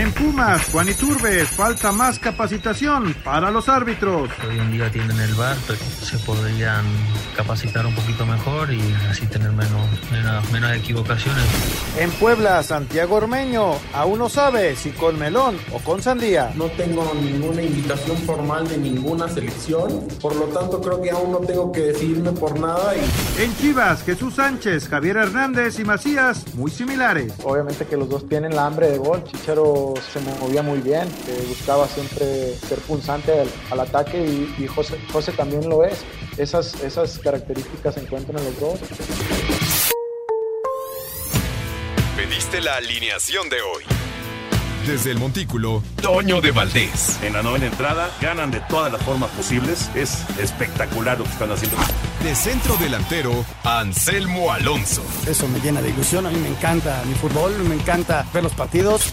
[0.00, 4.30] En Pumas, Juan Iturbe, falta más capacitación para los árbitros.
[4.48, 6.86] Hoy en día tienen el bar, pero se podrían
[7.36, 11.44] capacitar un poquito mejor y así tener menos, menos, menos equivocaciones.
[11.98, 16.50] En Puebla, Santiago Ormeño, aún no sabe si con melón o con sandía.
[16.54, 21.38] No tengo ninguna invitación formal de ninguna selección, por lo tanto creo que aún no
[21.40, 22.94] tengo que decidirme por nada.
[22.96, 23.42] Y...
[23.42, 27.34] En Chivas, Jesús Sánchez, Javier Hernández y Macías, muy similares.
[27.44, 29.22] Obviamente que los dos tienen la hambre de gol.
[30.12, 31.08] Se movía muy bien,
[31.48, 33.32] buscaba siempre ser punzante
[33.70, 36.04] al, ataque y, José, José también lo es.
[36.38, 38.80] Esas, esas características se encuentran en los dos.
[42.16, 43.84] Pediste la alineación de hoy.
[44.86, 47.18] Desde el Montículo, Toño de Valdés.
[47.22, 49.90] En la novena entrada ganan de todas las formas posibles.
[49.94, 51.76] Es espectacular lo que están haciendo.
[52.24, 55.02] De centro delantero, Anselmo Alonso.
[55.26, 56.26] Eso me llena de ilusión.
[56.26, 59.12] A mí me encanta mi fútbol, me encanta ver los partidos.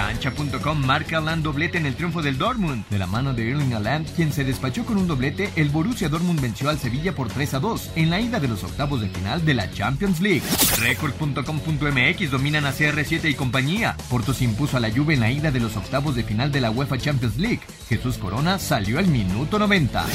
[0.00, 2.88] Cancha.com marca Haaland doblete en el triunfo del Dortmund.
[2.88, 6.40] De la mano de Erling Haaland, quien se despachó con un doblete, el Borussia Dortmund
[6.40, 9.44] venció al Sevilla por 3 a 2 en la ida de los octavos de final
[9.44, 10.42] de la Champions League.
[10.78, 13.94] Record.com.mx dominan a CR7 y compañía.
[14.08, 16.62] Porto se impuso a la Juve en la ida de los octavos de final de
[16.62, 17.60] la UEFA Champions League.
[17.90, 20.06] Jesús Corona salió al minuto 90.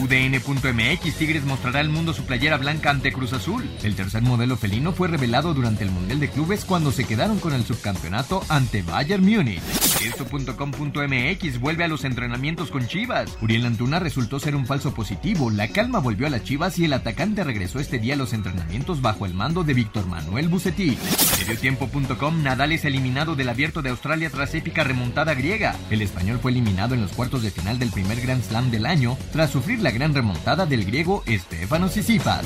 [0.00, 3.68] UDN.mx Tigres mostrará al mundo su playera blanca ante Cruz Azul.
[3.82, 7.52] El tercer modelo felino fue revelado durante el Mundial de Clubes cuando se quedaron con
[7.54, 9.31] el subcampeonato ante Bayern Múnich.
[9.40, 13.38] Esto.com.mx vuelve a los entrenamientos con Chivas.
[13.40, 15.50] Uriel Antuna resultó ser un falso positivo.
[15.50, 19.00] La calma volvió a las Chivas y el atacante regresó este día a los entrenamientos
[19.00, 20.98] bajo el mando de Víctor Manuel Bucetich.
[21.38, 25.76] Mediotiempo.com Nadal es eliminado del Abierto de Australia tras épica remontada griega.
[25.88, 29.16] El español fue eliminado en los cuartos de final del primer Grand Slam del año
[29.32, 32.44] tras sufrir la gran remontada del griego Estefanos Tsitsipas.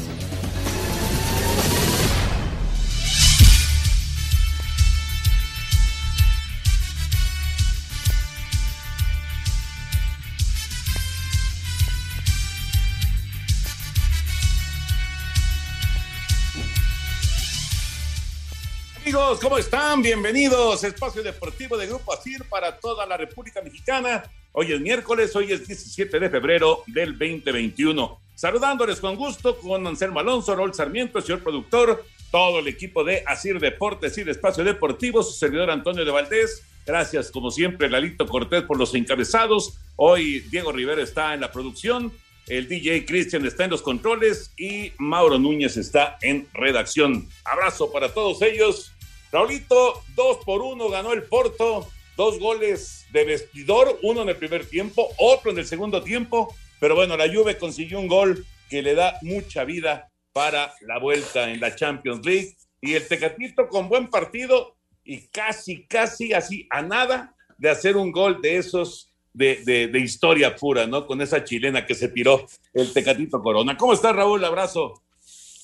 [19.17, 20.03] Amigos, ¿cómo están?
[20.03, 20.85] Bienvenidos.
[20.85, 24.23] Espacio Deportivo de Grupo ASIR para toda la República Mexicana.
[24.53, 28.21] Hoy es miércoles, hoy es 17 de febrero del 2021.
[28.35, 33.59] Saludándoles con gusto con Anselmo Alonso, Rol Sarmiento, señor productor, todo el equipo de Asir
[33.59, 36.63] Deportes y de Espacio Deportivo, su servidor Antonio de Valdés.
[36.85, 39.79] Gracias, como siempre, Lalito Cortés por los encabezados.
[39.97, 42.13] Hoy Diego Rivera está en la producción,
[42.49, 47.27] el DJ Cristian está en los controles y Mauro Núñez está en redacción.
[47.45, 48.93] Abrazo para todos ellos.
[49.37, 51.87] Raulito, dos por uno ganó el Porto,
[52.17, 56.95] dos goles de vestidor, uno en el primer tiempo, otro en el segundo tiempo, pero
[56.95, 61.61] bueno, la Juve consiguió un gol que le da mucha vida para la vuelta en
[61.61, 64.75] la Champions League y el Tecatito con buen partido
[65.05, 70.57] y casi, casi así a nada de hacer un gol de esos de, de, historia
[70.57, 71.07] pura, ¿no?
[71.07, 73.77] Con esa chilena que se tiró el Tecatito Corona.
[73.77, 74.43] ¿Cómo estás, Raúl?
[74.43, 75.03] Abrazo.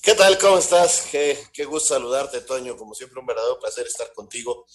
[0.02, 0.36] ¿Qué tal?
[0.36, 1.06] ¿Cómo estás?
[1.12, 2.76] Qué, qué, gusto saludarte, Toño.
[2.76, 4.66] Como siempre, un verdadero placer estar contigo,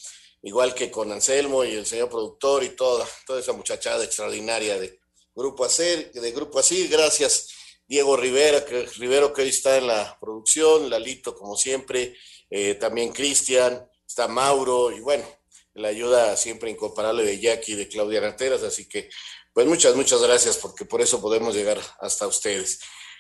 [0.41, 5.01] igual que con Anselmo y el señor productor y toda, toda esa muchachada extraordinaria de
[5.35, 6.87] Grupo Acer, de Grupo Así.
[6.87, 7.49] Gracias,
[7.85, 12.16] Diego Rivera, que Rivero que hoy está en la producción, Lalito, como siempre,
[12.49, 15.25] eh, también Cristian, está Mauro, y bueno,
[15.73, 18.63] la ayuda siempre incomparable de Jackie y de Claudia Narteras.
[18.63, 19.09] Así que,
[19.51, 22.79] pues muchas, muchas gracias, porque por eso podemos llegar hasta ustedes.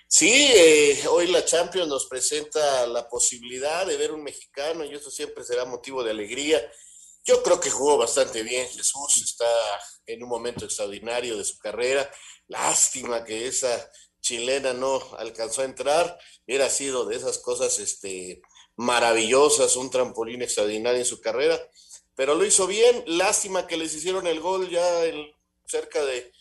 [0.09, 5.11] Sí, eh, hoy la Champions nos presenta la posibilidad de ver un mexicano y eso
[5.11, 6.61] siempre será motivo de alegría.
[7.25, 8.69] Yo creo que jugó bastante bien.
[8.69, 9.45] Jesús está
[10.05, 12.09] en un momento extraordinario de su carrera.
[12.47, 13.91] Lástima que esa
[14.21, 16.17] chilena no alcanzó a entrar.
[16.47, 18.41] Hubiera sido de esas cosas este,
[18.77, 21.59] maravillosas, un trampolín extraordinario en su carrera.
[22.15, 23.03] Pero lo hizo bien.
[23.07, 25.35] Lástima que les hicieron el gol ya el
[25.65, 26.31] cerca de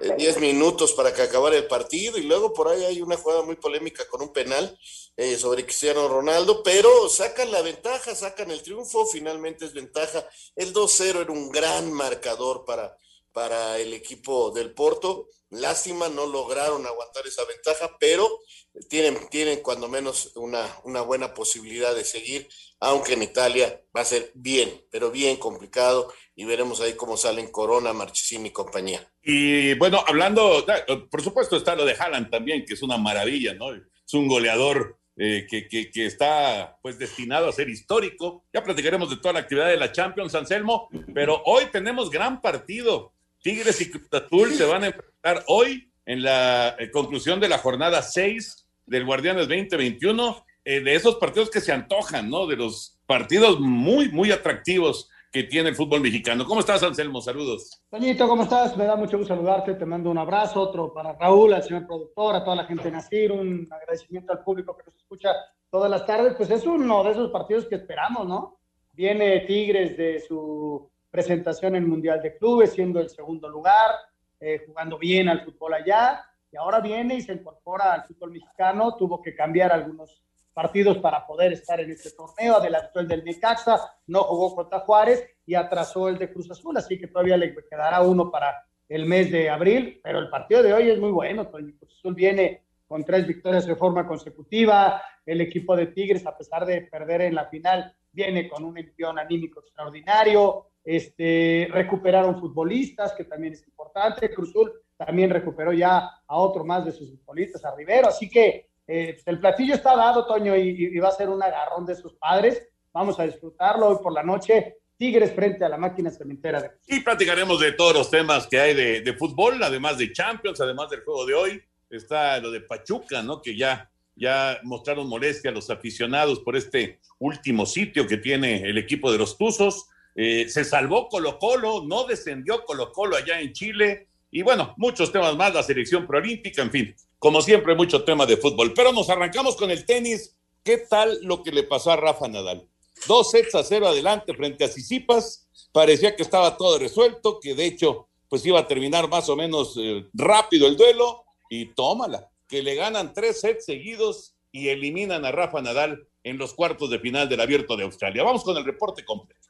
[0.00, 3.42] 10 eh, minutos para que acabara el partido y luego por ahí hay una jugada
[3.42, 4.78] muy polémica con un penal
[5.16, 10.28] eh, sobre Cristiano Ronaldo, pero sacan la ventaja, sacan el triunfo, finalmente es ventaja.
[10.54, 12.96] El 2-0 era un gran marcador para,
[13.32, 15.28] para el equipo del Porto.
[15.50, 18.40] Lástima, no lograron aguantar esa ventaja, pero
[18.88, 22.48] tienen, tienen cuando menos una, una buena posibilidad de seguir,
[22.80, 27.52] aunque en Italia va a ser bien, pero bien complicado y veremos ahí cómo salen
[27.52, 29.13] Corona, Marchesín y compañía.
[29.24, 30.66] Y bueno, hablando,
[31.10, 33.72] por supuesto está lo de Haaland también, que es una maravilla, ¿no?
[33.72, 38.44] es un goleador eh, que, que, está pues destinado a ser histórico.
[38.52, 43.12] Ya platicaremos de toda la actividad de la Champions, Anselmo, pero hoy tenemos gran partido.
[43.40, 47.58] Tigres y Cruz Azul se van a enfrentar hoy en la eh, conclusión de la
[47.58, 52.46] jornada 6 del Guardianes 2021, eh, de esos partidos que se antojan, ¿no?
[52.46, 56.46] De los partidos muy, muy atractivos que tiene el fútbol mexicano.
[56.46, 57.20] ¿Cómo estás, Anselmo?
[57.20, 57.82] Saludos.
[57.90, 58.76] Toñito, ¿cómo estás?
[58.76, 62.36] Me da mucho gusto saludarte, te mando un abrazo, otro para Raúl, al señor productor,
[62.36, 65.30] a toda la gente de Nacir, un agradecimiento al público que nos escucha
[65.68, 66.34] todas las tardes.
[66.36, 68.60] Pues es uno de esos partidos que esperamos, ¿no?
[68.92, 73.90] Viene Tigres de su presentación en Mundial de Clubes, siendo el segundo lugar,
[74.38, 78.94] eh, jugando bien al fútbol allá, y ahora viene y se incorpora al fútbol mexicano,
[78.94, 80.22] tuvo que cambiar algunos
[80.54, 85.28] partidos para poder estar en este torneo, adelantó el del Necaxa, no jugó contra Juárez
[85.44, 89.30] y atrasó el de Cruz Azul, así que todavía le quedará uno para el mes
[89.32, 93.26] de abril, pero el partido de hoy es muy bueno, Cruz Azul viene con tres
[93.26, 97.94] victorias de forma consecutiva, el equipo de Tigres, a pesar de perder en la final,
[98.12, 104.72] viene con un envión anímico extraordinario, este, recuperaron futbolistas, que también es importante, Cruz Azul
[104.96, 109.40] también recuperó ya a otro más de sus futbolistas, a Rivero, así que eh, el
[109.40, 112.68] platillo está dado, Toño, y, va a ser un agarrón de sus padres.
[112.92, 114.76] Vamos a disfrutarlo hoy por la noche.
[114.96, 116.60] Tigres frente a la máquina cementera.
[116.60, 116.70] De...
[116.86, 121.02] Y platicaremos de todos los temas que hay de, fútbol, además de Champions, además del
[121.02, 121.62] juego de hoy.
[121.90, 123.40] Está lo de Pachuca, ¿no?
[123.40, 128.78] Que ya, ya mostraron molestia a los aficionados por este último sitio que tiene el
[128.78, 129.88] equipo de los Tuzos.
[130.14, 134.08] Eh, se salvó Colo Colo, no descendió Colo Colo allá en Chile.
[134.30, 136.94] Y bueno, muchos temas más, la selección proolímpica, en fin.
[137.24, 138.74] Como siempre, mucho tema de fútbol.
[138.74, 140.36] Pero nos arrancamos con el tenis.
[140.62, 142.68] ¿Qué tal lo que le pasó a Rafa Nadal?
[143.08, 145.48] Dos sets a cero adelante frente a Sisipas.
[145.72, 149.74] Parecía que estaba todo resuelto, que de hecho, pues iba a terminar más o menos
[149.80, 151.24] eh, rápido el duelo.
[151.48, 156.52] Y tómala, que le ganan tres sets seguidos y eliminan a Rafa Nadal en los
[156.52, 158.22] cuartos de final del Abierto de Australia.
[158.22, 159.48] Vamos con el reporte completo.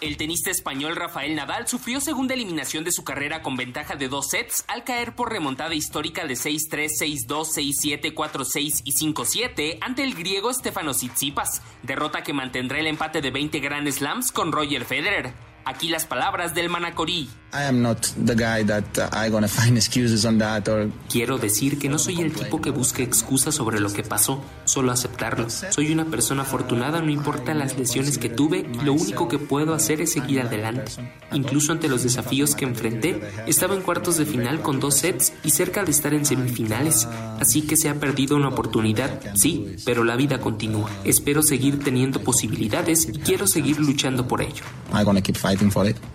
[0.00, 4.30] El tenista español Rafael Nadal sufrió segunda eliminación de su carrera con ventaja de dos
[4.30, 10.14] sets al caer por remontada histórica de 6-3, 6-2, 6-7, 4-6 y 5-7 ante el
[10.14, 15.49] griego Stefano Tsitsipas, derrota que mantendrá el empate de 20 Grand Slams con Roger Federer.
[15.64, 17.28] Aquí las palabras del Manacorí.
[21.10, 24.92] Quiero decir que no soy el tipo que busque excusas sobre lo que pasó, solo
[24.92, 25.48] aceptarlo.
[25.50, 30.00] Soy una persona afortunada, no importa las lesiones que tuve, lo único que puedo hacer
[30.00, 30.92] es seguir adelante.
[31.32, 35.50] Incluso ante los desafíos que enfrenté, estaba en cuartos de final con dos sets y
[35.50, 37.08] cerca de estar en semifinales.
[37.40, 40.88] Así que se ha perdido una oportunidad, sí, pero la vida continúa.
[41.04, 44.62] Espero seguir teniendo posibilidades y quiero seguir luchando por ello.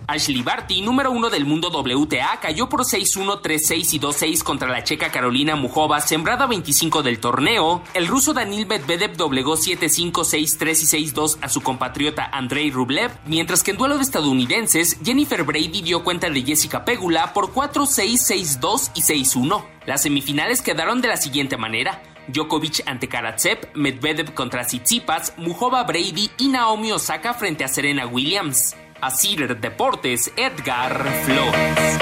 [0.08, 4.84] Ashley Barty, número uno del mundo WTA, cayó por 6-1, 3-6 y 2-6 contra la
[4.84, 7.82] checa Carolina Mujova, sembrada 25 del torneo.
[7.92, 13.62] El ruso Danil Medvedev doblegó 7-5, 6-3 y 6-2 a su compatriota Andrei Rublev, mientras
[13.62, 18.90] que en duelo de estadounidenses, Jennifer Brady dio cuenta de Jessica Pegula por 4-6, 6-2
[18.94, 19.64] y 6-1.
[19.86, 22.02] Las semifinales quedaron de la siguiente manera.
[22.28, 28.74] Djokovic ante Karatsev, Medvedev contra Tsitsipas, Mujova Brady y Naomi Osaka frente a Serena Williams.
[29.00, 31.98] Asir Deportes, Edgar Flores.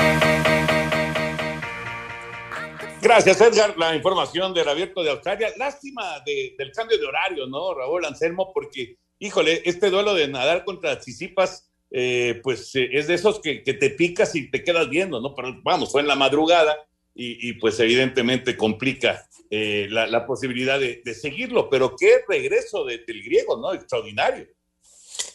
[3.03, 3.77] Gracias, Edgar.
[3.77, 5.49] La información del abierto de Australia.
[5.57, 8.53] Lástima del cambio de horario, ¿no, Raúl Anselmo?
[8.55, 13.57] Porque, híjole, este duelo de nadar contra Chisipas, eh, pues eh, es de esos que,
[13.61, 15.35] te picas y te quedas viendo, ¿no?
[15.35, 16.77] Pero vamos, fue en la madrugada
[17.17, 21.69] y, pues evidentemente complica eh, la, posibilidad de, seguirlo.
[21.69, 23.73] Pero qué regreso del griego, ¿no?
[23.73, 24.47] Extraordinario.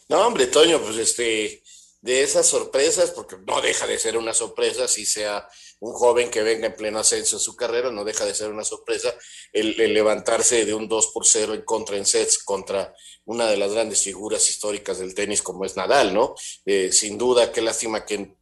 [0.10, 1.62] No, hombre, Toño, pues este,
[2.02, 5.48] de esas sorpresas, porque no deja de ser una sorpresa, si sea
[5.80, 8.64] un joven que venga en pleno ascenso en su carrera, no deja de ser una
[8.64, 9.14] sorpresa
[9.54, 12.94] el, levantarse de un 2 por 0 en contra en sets contra
[13.26, 16.34] una de las grandes figuras históricas del tenis como es Nadal, ¿no?
[16.66, 18.36] Eh, sin duda, qué lástima que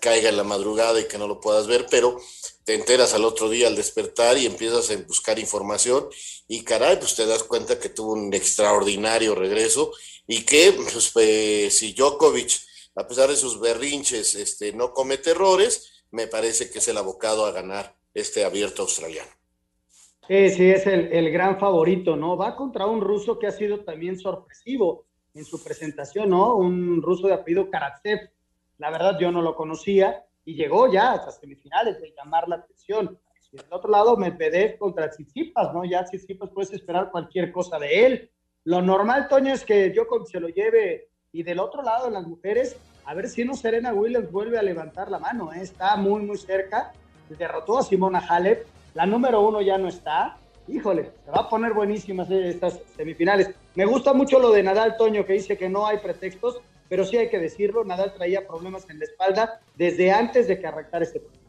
[0.00, 2.20] caiga en la madrugada y que no lo puedas ver, pero
[2.64, 6.08] te enteras al otro día al despertar y empiezas a buscar información
[6.48, 9.92] y caray, pues te das cuenta que tuvo un extraordinario regreso
[10.32, 12.52] y que pues, pues, si Djokovic,
[12.96, 17.44] a pesar de sus berrinches, este, no comete errores, me parece que es el abocado
[17.44, 19.28] a ganar este abierto australiano.
[20.26, 22.38] Sí, es el, el, gran favorito, ¿no?
[22.38, 26.56] Va contra un ruso que ha sido también sorpresivo en su presentación, ¿no?
[26.56, 28.30] Un ruso de apellido Karatsev.
[28.78, 33.18] La verdad, yo no lo conocía y llegó ya hasta semifinales de llamar la atención.
[33.52, 35.84] Y del otro lado, Medvedev contra Tsitsipas, ¿no?
[35.84, 38.30] Ya Tsitsipas puedes esperar cualquier cosa de él.
[38.64, 42.76] Lo normal, Toño, es que Djokovic se lo lleve y del otro lado, las mujeres,
[43.04, 45.52] a ver si no Serena Williams vuelve a levantar la mano.
[45.52, 45.60] ¿eh?
[45.62, 46.92] Está muy, muy cerca.
[47.28, 50.36] derrotó a Simona Halep, la número uno ya no está.
[50.68, 53.50] Híjole, se va a poner buenísimas estas semifinales.
[53.74, 57.16] Me gusta mucho lo de Nadal Toño, que dice que no hay pretextos, pero sí
[57.16, 61.20] hay que decirlo, Nadal traía problemas en la espalda desde antes de que arrancara este
[61.20, 61.42] partido.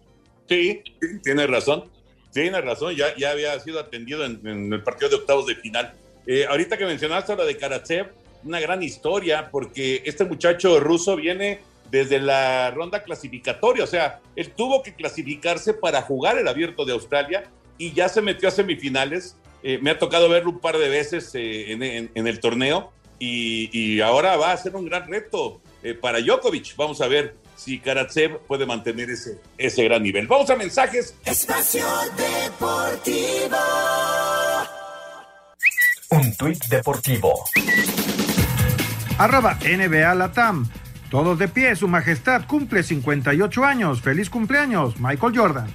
[0.48, 0.84] Sí,
[1.22, 1.92] tiene razón,
[2.32, 5.94] tiene razón, ya, ya había sido atendido en, el partido de octavos de final.
[6.26, 8.12] Eh, ahorita que mencionaste lo de Karatsev,
[8.44, 14.52] una gran historia, porque este muchacho ruso viene desde la ronda clasificatoria, o sea, él
[14.52, 17.44] tuvo que clasificarse para jugar el abierto de Australia
[17.78, 19.38] y ya se metió a semifinales.
[19.62, 24.36] Eh, me ha tocado verlo un par de veces eh, en, el torneo y, ahora
[24.38, 26.76] va a ser un gran reto eh, para Djokovic.
[26.76, 30.28] Vamos a ver si Karatsev puede mantener ese, ese gran nivel.
[30.28, 31.16] Vamos a mensajes.
[31.26, 31.86] Espacio
[32.18, 33.58] Deportivo.
[36.38, 37.34] Tuit deportivo.
[39.18, 40.68] Arroba NBA Latam.
[41.10, 44.02] Todos de pie, su majestad cumple 58 años.
[44.02, 45.68] Feliz cumpleaños, Michael Jordan.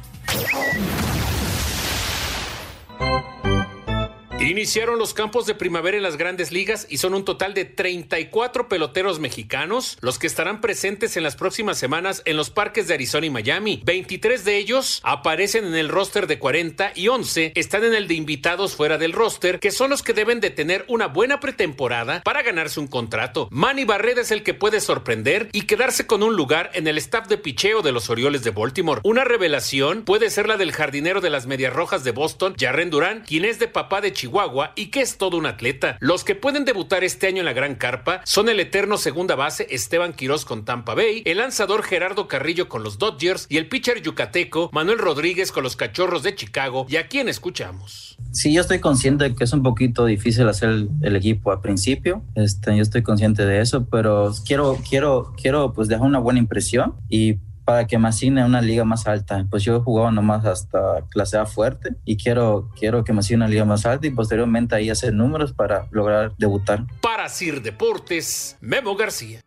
[4.49, 8.67] Iniciaron los campos de primavera en las grandes ligas y son un total de 34
[8.67, 13.27] peloteros mexicanos los que estarán presentes en las próximas semanas en los parques de Arizona
[13.27, 13.83] y Miami.
[13.85, 18.15] 23 de ellos aparecen en el roster de 40 y 11 están en el de
[18.15, 22.43] invitados fuera del roster, que son los que deben de tener una buena pretemporada para
[22.43, 23.49] ganarse un contrato.
[23.51, 27.29] Manny Barreda es el que puede sorprender y quedarse con un lugar en el staff
[27.29, 29.03] de picheo de los Orioles de Baltimore.
[29.05, 33.25] Una revelación puede ser la del jardinero de las Medias Rojas de Boston, Jarren Durán,
[33.27, 34.38] quien es de papá de Chihuahua
[34.77, 35.97] Y que es todo un atleta.
[36.01, 39.67] Los que pueden debutar este año en la Gran Carpa son el eterno segunda base
[39.71, 44.01] Esteban Quirós con Tampa Bay, el lanzador Gerardo Carrillo con los Dodgers y el pitcher
[44.01, 46.87] yucateco Manuel Rodríguez con los Cachorros de Chicago.
[46.89, 48.17] ¿Y a quién escuchamos?
[48.31, 52.23] Sí, yo estoy consciente de que es un poquito difícil hacer el, equipo al principio.
[52.35, 56.95] Este, yo estoy consciente de eso, pero quiero, quiero, quiero pues dejar una buena impresión
[57.09, 59.47] y para que me asigne a una liga más alta.
[59.51, 63.45] Pues yo he jugado nomás hasta clase A fuerte y quiero, quiero que me asigne
[63.45, 66.87] a una liga más alta y posteriormente ahí hacer números para lograr debutar.
[67.03, 69.43] Para Sir Deportes, Memo García.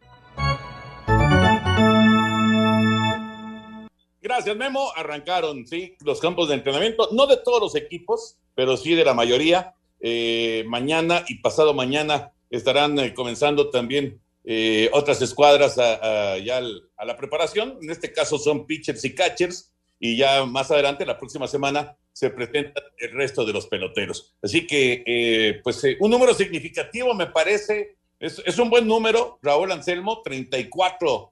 [4.22, 4.92] Gracias, Memo.
[4.96, 9.16] Arrancaron, sí, los campos de entrenamiento, no de todos los equipos, pero sí de la
[9.16, 9.74] mayoría.
[10.00, 16.62] Eh, mañana y pasado mañana estarán eh, comenzando también eh, otras escuadras a, ya
[16.98, 17.78] a la preparación.
[17.82, 22.32] En este caso son pitchers y catchers y ya más adelante, la próxima semana, se
[22.32, 24.36] presenta el resto de los peloteros.
[24.42, 29.72] Así que, eh, pues, eh, un número significativo me parece, es, un buen número, Raúl
[29.72, 31.32] Anselmo, 34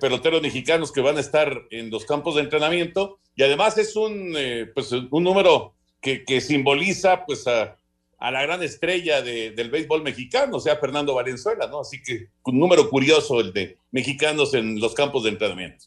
[0.00, 4.36] peloteros mexicanos que van a estar en los campos de entrenamiento y además es un,
[4.74, 7.79] pues, un número que, que simboliza, pues, a,
[8.20, 11.80] a la gran estrella del béisbol mexicano, o sea, Fernando Valenzuela, ¿no?
[11.80, 15.86] Así que un número curioso el de mexicanos en los campos de entrenamiento.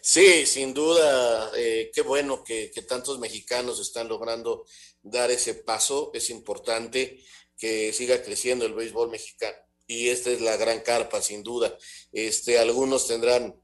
[0.00, 4.64] Sí, sin duda, eh, qué bueno que, tantos mexicanos están logrando
[5.02, 7.22] dar ese paso, es importante
[7.58, 11.76] que siga creciendo el béisbol mexicano y esta es la gran carpa, sin duda.
[12.10, 13.54] Este, algunos tendrán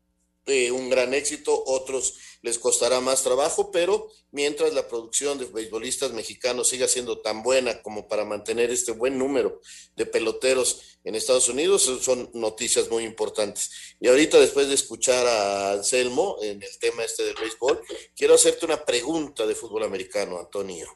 [0.46, 6.12] eh, un gran éxito, otros les costará más trabajo, pero mientras la producción de beisbolistas
[6.12, 9.62] mexicanos siga siendo tan buena como para mantener este buen número
[9.96, 13.96] de peloteros en Estados Unidos, son noticias muy importantes.
[13.98, 17.80] Y ahorita, después de escuchar a Anselmo en el tema este del béisbol,
[18.14, 20.86] quiero hacerte una pregunta de fútbol americano, Antonio.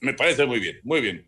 [0.00, 1.26] Me parece muy bien, muy bien.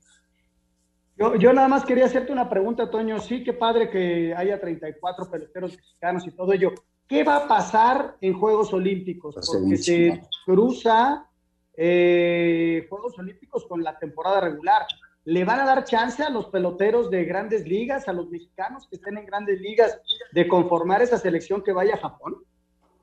[1.17, 3.19] Yo, yo, nada más quería hacerte una pregunta, Toño.
[3.21, 6.75] Sí, qué padre que haya 34 peloteros mexicanos y todo ello.
[7.09, 9.35] ¿Qué va a pasar en Juegos Olímpicos?
[9.35, 11.28] Porque se cruza
[11.76, 14.87] eh, Juegos Olímpicos con la temporada regular.
[15.25, 18.97] ¿Le van a dar chance a los peloteros de grandes ligas, a los mexicanos que
[18.97, 20.00] estén en grandes ligas,
[20.32, 22.37] de conformar esa selección que vaya a Japón?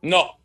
[0.01, 0.37] No,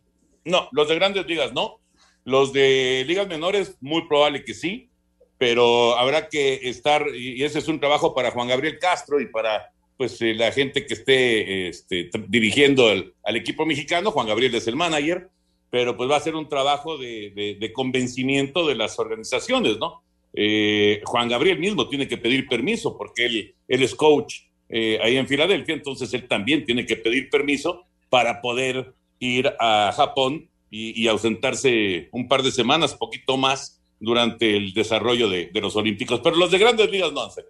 [0.44, 1.80] no, los de grandes ligas no.
[2.24, 4.90] Los de ligas menores, muy probable que sí,
[5.36, 9.73] pero habrá que estar, y ese es un trabajo para Juan Gabriel Castro y para
[9.96, 14.76] pues eh, la gente que esté este, dirigiendo al equipo mexicano, Juan Gabriel es el
[14.76, 15.28] manager,
[15.70, 20.02] pero pues va a ser un trabajo de, convencimiento de las organizaciones, ¿no?
[20.32, 25.16] Eh, Juan Gabriel mismo tiene que pedir permiso porque él, él es coach eh, ahí
[25.16, 31.06] en Filadelfia, entonces él también tiene que pedir permiso para poder ir a Japón y,
[31.06, 36.20] ausentarse un par de semanas, poquito más, durante el desarrollo de, los Olímpicos.
[36.20, 37.44] Pero los de grandes ligas no, hacen.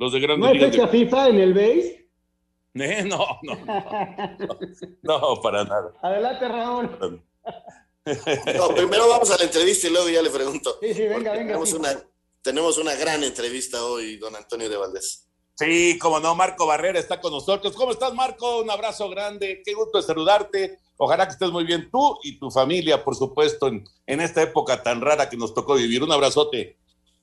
[0.00, 2.00] Los de grandes ¿No hay fecha FIFA en el BASE?
[2.72, 4.58] Eh, no, no, no,
[5.02, 5.92] no, para nada.
[6.02, 7.22] Adelante, Raúl.
[8.56, 10.78] No, primero vamos a la entrevista y luego ya le pregunto.
[10.80, 11.46] Sí, sí, venga, venga.
[11.48, 11.88] Tenemos, una,
[12.42, 15.28] tenemos una gran entrevista hoy, don Antonio de Valdés.
[15.56, 17.74] Sí, como no, Marco Barrera está con nosotros.
[17.74, 18.60] ¿Cómo estás, Marco?
[18.60, 19.62] Un abrazo grande.
[19.64, 20.78] Qué gusto de saludarte.
[20.96, 24.82] Ojalá que estés muy bien tú y tu familia, por supuesto, en, en esta época
[24.82, 26.02] tan rara que nos tocó vivir.
[26.02, 26.78] Un abrazote.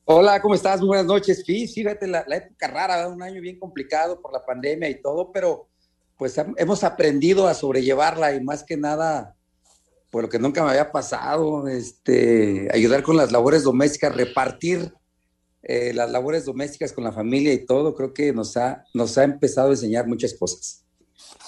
[0.10, 0.80] Hola, ¿cómo estás?
[0.80, 1.44] Muy buenas noches.
[1.46, 5.34] Sí, fíjate, la, la época rara, un año bien complicado por la pandemia y todo,
[5.34, 5.68] pero
[6.16, 9.36] pues hemos aprendido a sobrellevarla y más que nada,
[10.10, 14.94] por lo que nunca me había pasado, este, ayudar con las labores domésticas, repartir
[15.62, 19.26] eh, las labores domésticas con la familia y todo, creo que nos ha, nos ha
[19.26, 20.86] empezado a enseñar muchas cosas.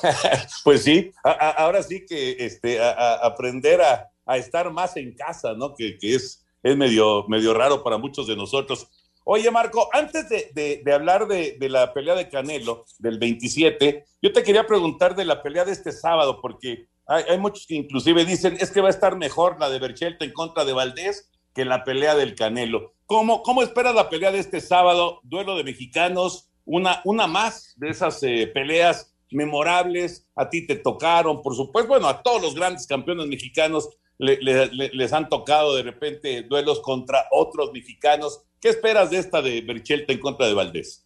[0.66, 5.74] pues sí, ahora sí que este, a, aprender a, estar más en casa, ¿no?
[5.74, 8.88] Que, es, es medio, medio raro para muchos de nosotros.
[9.24, 14.66] Oye, Marco, antes de, hablar de, la pelea de Canelo del 27, yo te quería
[14.66, 18.72] preguntar de la pelea de este sábado, porque hay, hay muchos que inclusive dicen, es
[18.72, 22.16] que va a estar mejor la de Berchelta en contra de Valdés que la pelea
[22.16, 22.94] del Canelo.
[23.06, 25.20] ¿Cómo, cómo esperas la pelea de este sábado?
[25.24, 30.28] Duelo de mexicanos, una, una más de esas eh, peleas memorables.
[30.36, 33.90] A ti te tocaron, por supuesto, bueno, a todos los grandes campeones mexicanos
[34.20, 38.42] les han tocado de repente duelos contra otros mexicanos.
[38.60, 41.06] ¿Qué esperas de esta de Berchelta en contra de Valdés?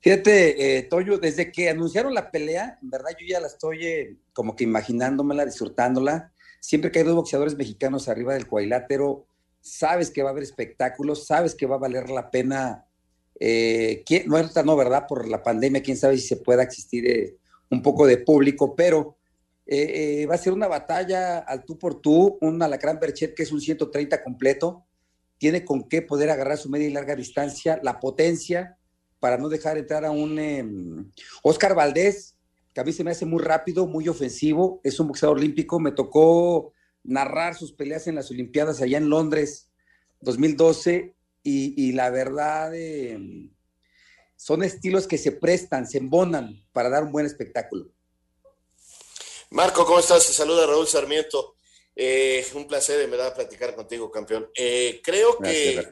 [0.00, 4.16] Fíjate, eh, Toyo, desde que anunciaron la pelea, en verdad yo ya la estoy eh,
[4.32, 6.32] como que imaginándomela, disfrutándola.
[6.58, 9.26] Siempre que hay dos boxeadores mexicanos arriba del cuadrilátero,
[9.60, 12.84] sabes que va a haber espectáculos, sabes que va a valer la pena.
[13.38, 15.06] Eh, no no, ¿verdad?
[15.06, 17.36] Por la pandemia, quién sabe si se pueda existir eh,
[17.70, 19.16] un poco de público, pero
[19.74, 23.52] eh, va a ser una batalla al tú por tú, un Alacrán Berchet que es
[23.52, 24.84] un 130 completo,
[25.38, 28.76] tiene con qué poder agarrar su media y larga distancia, la potencia
[29.18, 31.12] para no dejar entrar a un
[31.42, 32.36] Oscar Valdés,
[32.74, 35.92] que a mí se me hace muy rápido, muy ofensivo, es un boxeador olímpico, me
[35.92, 36.72] tocó
[37.04, 39.70] narrar sus peleas en las Olimpiadas allá en Londres
[40.20, 41.14] 2012
[41.44, 43.18] y, la verdad eh,
[44.36, 47.90] son estilos que se prestan, se embonan para dar un buen espectáculo.
[49.52, 50.26] Marco, ¿cómo estás?
[50.26, 51.56] Te saluda Raúl Sarmiento.
[51.94, 54.50] Eh, un placer, en verdad, platicar contigo, campeón.
[54.56, 55.86] Eh, creo que,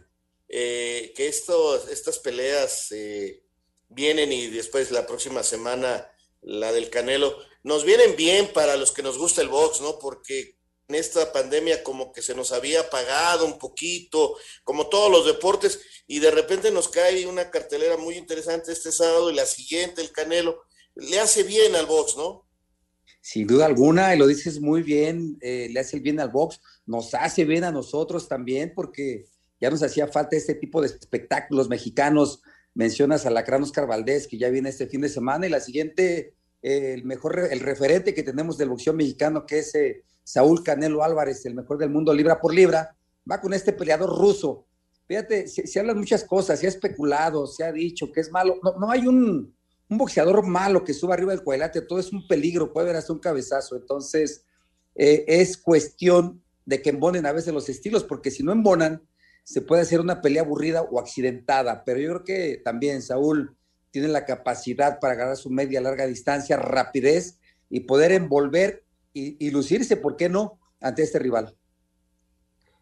[0.48, 2.88] que esto, estas peleas
[3.88, 6.10] vienen y después la próxima semana
[6.42, 9.98] la del Canelo, nos vienen bien para los que nos gusta el box, ¿no?
[9.98, 10.56] Porque
[10.88, 15.80] en esta pandemia como que se nos había apagado un poquito, como todos los deportes,
[16.06, 20.12] y de repente nos cae una cartelera muy interesante este sábado y la siguiente, el
[20.12, 20.62] Canelo.
[20.94, 22.49] Le hace bien al box, ¿no?
[23.20, 27.14] Sin duda alguna, y lo dices muy bien, eh, le hace bien al box, nos
[27.14, 29.26] hace bien a nosotros también, porque
[29.60, 32.42] ya nos hacía falta este tipo de espectáculos mexicanos.
[32.74, 36.34] Mencionas a Lacrán Oscar Valdés, que ya viene este fin de semana, y la siguiente,
[36.62, 41.02] eh, el mejor, el referente que tenemos del boxeo mexicano, que es eh, Saúl Canelo
[41.02, 42.96] Álvarez, el mejor del mundo libra por libra,
[43.30, 44.66] va con este peleador ruso.
[45.06, 48.60] Fíjate, se, hablan muchas cosas, se ha especulado, se ha dicho que es malo.
[48.62, 49.52] No, hay un,
[49.98, 53.18] boxeador malo que suba arriba del cuadrilátero, todo es un peligro, puede haber hasta un
[53.18, 53.76] cabezazo.
[53.76, 54.44] Entonces,
[54.94, 59.02] eh, es cuestión de que embonen a veces los estilos, porque si no embonan,
[59.44, 61.84] se puede hacer una pelea aburrida o accidentada.
[61.84, 63.56] Pero yo creo que también Saúl
[63.90, 69.96] tiene la capacidad para ganar su media larga distancia, rapidez y poder envolver y, lucirse,
[69.96, 71.56] ¿por qué no?, ante este rival.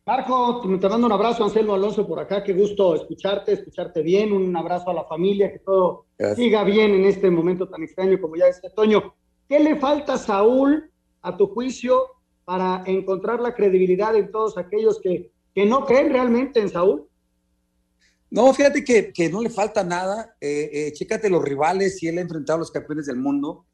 [0.09, 2.43] Marco, te mando un abrazo, Anselmo Alonso, por acá.
[2.43, 4.33] Qué gusto escucharte, escucharte bien.
[4.33, 8.35] Un abrazo a la familia, que todo siga bien en este momento tan extraño como
[8.35, 9.15] ya es Toño.
[9.47, 10.91] ¿Qué le falta a Saúl,
[11.21, 12.07] a tu juicio,
[12.47, 17.07] para encontrar la credibilidad en todos aquellos que, que no creen realmente en Saúl?
[18.31, 20.35] No, fíjate que, que no le falta nada.
[20.41, 23.67] Eh, eh, chécate los rivales, si él ha enfrentado a los campeones del mundo.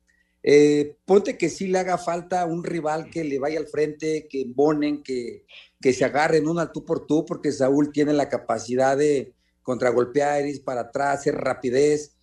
[0.47, 4.45] Eh, ponte que sí le haga falta un rival que le vaya al frente, que
[4.47, 5.47] bonen, que,
[5.81, 10.63] que se agarren una tú por tú, porque Saúl tiene la capacidad de contragolpear, ir
[10.63, 12.15] para atrás, hacer rapidez.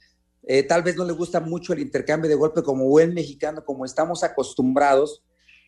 [0.43, 3.85] Eh, tal vez no le gusta mucho el intercambio de golpe como buen mexicano, como
[3.85, 5.23] estamos acostumbrados,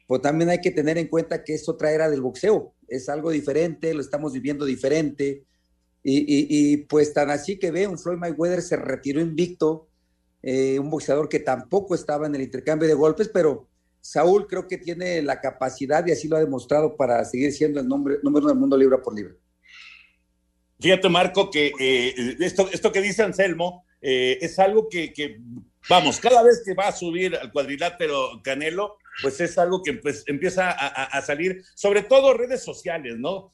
[0.05, 3.31] pues también hay que tener en cuenta que es otra era del boxeo, es algo
[3.31, 5.43] diferente, lo estamos viviendo diferente.
[6.05, 9.87] Y, y pues tan así que ve, un Floyd Mayweather se retiró invicto,
[10.45, 13.69] eh, un boxeador que tampoco estaba en el intercambio de golpes, pero
[14.01, 17.87] Saúl creo que tiene la capacidad y así lo ha demostrado para seguir siendo el
[17.87, 19.33] nombre, número del mundo libra por libra.
[20.81, 25.39] Fíjate, Marco, que eh, esto, esto que dice Anselmo eh, es algo que,
[25.87, 30.25] vamos, cada vez que va a subir al cuadrilátero Canelo, pues es algo que pues,
[30.27, 33.53] empieza a, salir, sobre todo redes sociales, ¿no?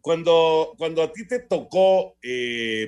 [0.00, 2.16] cuando, cuando a ti te tocó,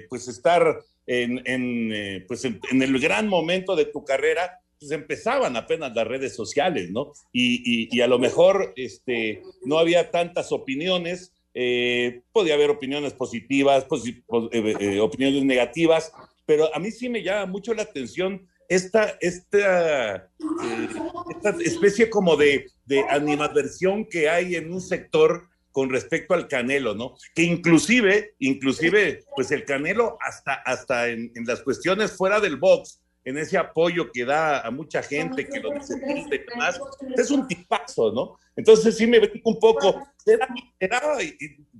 [0.09, 0.79] pues estar
[1.11, 6.37] en, eh, pues en, el gran momento de tu carrera, pues empezaban apenas las redes
[6.37, 7.13] sociales, ¿no?
[7.33, 13.87] Y, a lo mejor este, no había tantas opiniones, eh, podía haber opiniones positivas,
[14.53, 16.13] eh, opiniones negativas,
[16.47, 20.89] pero a mí sí me llama mucho la atención esta, esta, eh,
[21.35, 26.95] esta especie como de, de animadversión que hay en un sector con respecto al Canelo,
[26.95, 27.17] ¿no?
[27.35, 33.01] Que inclusive, inclusive, pues el Canelo hasta, hasta en, en las cuestiones fuera del box,
[33.25, 36.81] en ese apoyo que da a mucha gente que lo necesita y demás,
[37.17, 38.39] es un tipazo, ¿no?
[38.57, 41.01] Entonces sí me brinco un poco, ¿será, será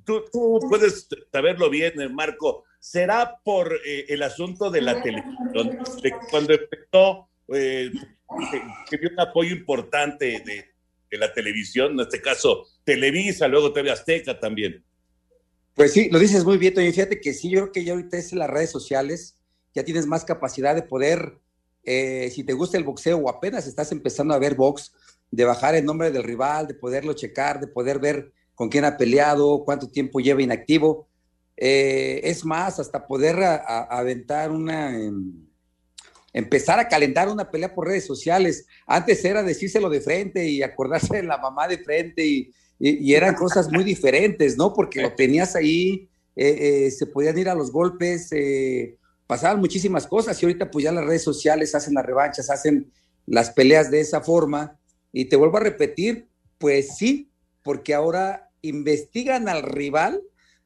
[0.05, 6.13] tú, tú, puedes saberlo bien, Marco, será por eh, el asunto de la televisión, de
[6.31, 7.91] cuando empezó, eh,
[8.51, 10.71] que, que dio un apoyo importante de,
[11.11, 14.85] de la televisión, en este caso Televisa, luego TV Azteca también.
[15.75, 16.91] Pues sí, lo dices muy bien, Toño.
[16.93, 19.39] Fíjate que sí, yo creo que ya ahorita es en las redes sociales,
[19.75, 21.39] ya tienes más capacidad de poder,
[21.85, 24.93] eh, si te gusta el boxeo o apenas estás empezando a ver box,
[25.31, 28.97] de bajar el nombre del rival, de poderlo checar, de poder ver con quién ha
[28.97, 31.09] peleado, cuánto tiempo lleva inactivo.
[31.57, 34.99] Eh, es más, hasta poder aventar una...
[34.99, 35.13] Eh,
[36.33, 38.67] empezar a calentar una pelea por redes sociales.
[38.87, 43.35] Antes era decírselo de frente y acordarse de la mamá de frente y, y, eran
[43.35, 44.73] cosas muy diferentes, ¿no?
[44.73, 50.07] Porque lo tenías ahí, eh, eh, se podían ir a los golpes, eh, pasaban muchísimas
[50.07, 52.91] cosas y ahorita pues ya las redes sociales hacen las revanchas, hacen
[53.27, 54.81] las peleas de esa forma
[55.13, 57.31] y te vuelvo a repetir, pues sí,
[57.63, 60.23] porque ahora investigan al rival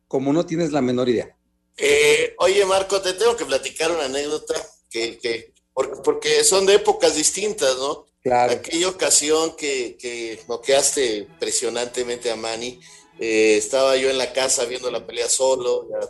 [0.06, 1.36] como no tienes la menor idea.
[1.76, 4.54] Eh, oye, Marco, te tengo que platicar una anécdota
[4.88, 8.06] que, que porque, son de épocas distintas, ¿no?
[8.24, 8.54] Claro.
[8.54, 12.80] Aquella ocasión que, que noqueaste impresionantemente a Manny,
[13.20, 16.08] eh, estaba yo en la casa viendo la pelea solo, ya,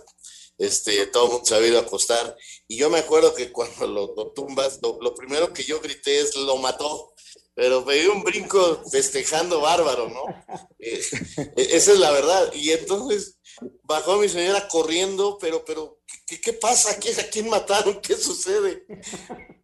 [0.59, 2.37] este, todo el mundo se había ido a acostar,
[2.69, 6.21] y yo me acuerdo que cuando lo, lo tumbas, lo, lo, primero que yo grité
[6.21, 7.13] es, lo mató,
[7.53, 10.23] pero me dio un brinco festejando bárbaro, ¿no?
[10.87, 11.01] Eh,
[11.57, 13.39] esa es la verdad, y entonces
[13.85, 16.93] bajó mi señora corriendo, pero, pero, ¿qué, qué pasa?
[16.93, 18.01] ¿A quién, ¿A quién mataron?
[18.01, 18.85] ¿Qué sucede?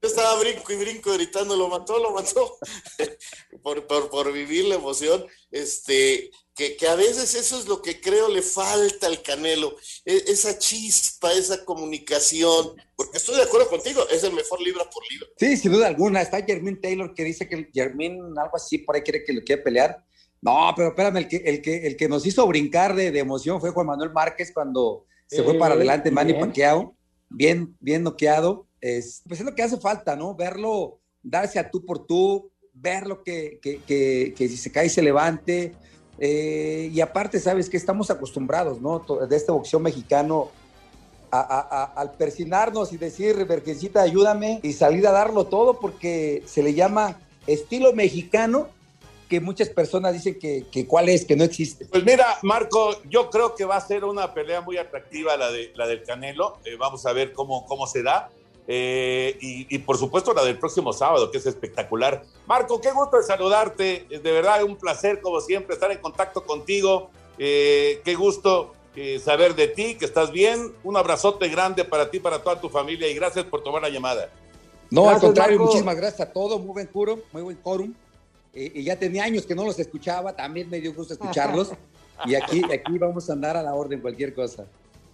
[0.03, 2.57] Yo estaba brinco y brinco gritando, lo mató, lo mató,
[3.63, 8.01] por, por, por, vivir la emoción, este, que, que, a veces eso es lo que
[8.01, 14.07] creo le falta al Canelo, e, esa chispa, esa comunicación, porque estoy de acuerdo contigo,
[14.11, 15.29] es el mejor libra por libra.
[15.39, 19.03] Sí, sin duda alguna, está Jermín Taylor que dice que Jermín algo así por ahí
[19.03, 20.05] quiere que lo quiere pelear,
[20.43, 23.61] no, pero espérame, el que, el que, el que nos hizo brincar de, de emoción
[23.61, 26.95] fue Juan Manuel Márquez cuando se fue para adelante Manny Pacquiao,
[27.29, 28.67] bien, bien noqueado.
[28.81, 30.35] Es, pues es lo que hace falta, ¿no?
[30.35, 34.89] Verlo, darse a tú por tú, ver lo que, que, que, que si se cae
[34.89, 35.75] se levante.
[36.19, 39.05] Eh, y aparte, sabes que estamos acostumbrados, ¿no?
[39.29, 40.51] De este boxeo mexicano
[41.31, 46.75] a, al persinarnos y decir, Virgencita, ayúdame y salir a darlo todo porque se le
[46.75, 48.69] llama estilo mexicano
[49.31, 51.87] que muchas personas dicen que, que, cuál es, que no existe.
[51.87, 55.73] Pues mira, Marco, yo creo que va a ser una pelea muy atractiva la, de,
[55.77, 56.59] la del Canelo.
[56.65, 58.29] Eh, vamos a ver cómo, cómo se da.
[58.67, 62.25] Eh, y, y, por supuesto la del próximo sábado, que es espectacular.
[62.47, 64.07] Marco, qué gusto de saludarte.
[64.11, 67.11] De verdad, un placer, como siempre, estar en contacto contigo.
[67.39, 70.75] Eh, qué gusto eh, saber de ti, que estás bien.
[70.83, 74.29] Un abrazote grande para ti, para toda tu familia y gracias por tomar la llamada.
[74.91, 75.67] No, gracias, al contrario, Marco.
[75.67, 76.61] muchísimas gracias a todos.
[76.61, 77.95] Muy buen quórum, muy buen quórum
[78.53, 81.73] eh, y ya tenía años que no los escuchaba, también me dio gusto escucharlos.
[82.25, 84.65] y aquí, aquí vamos a andar a la orden, cualquier cosa.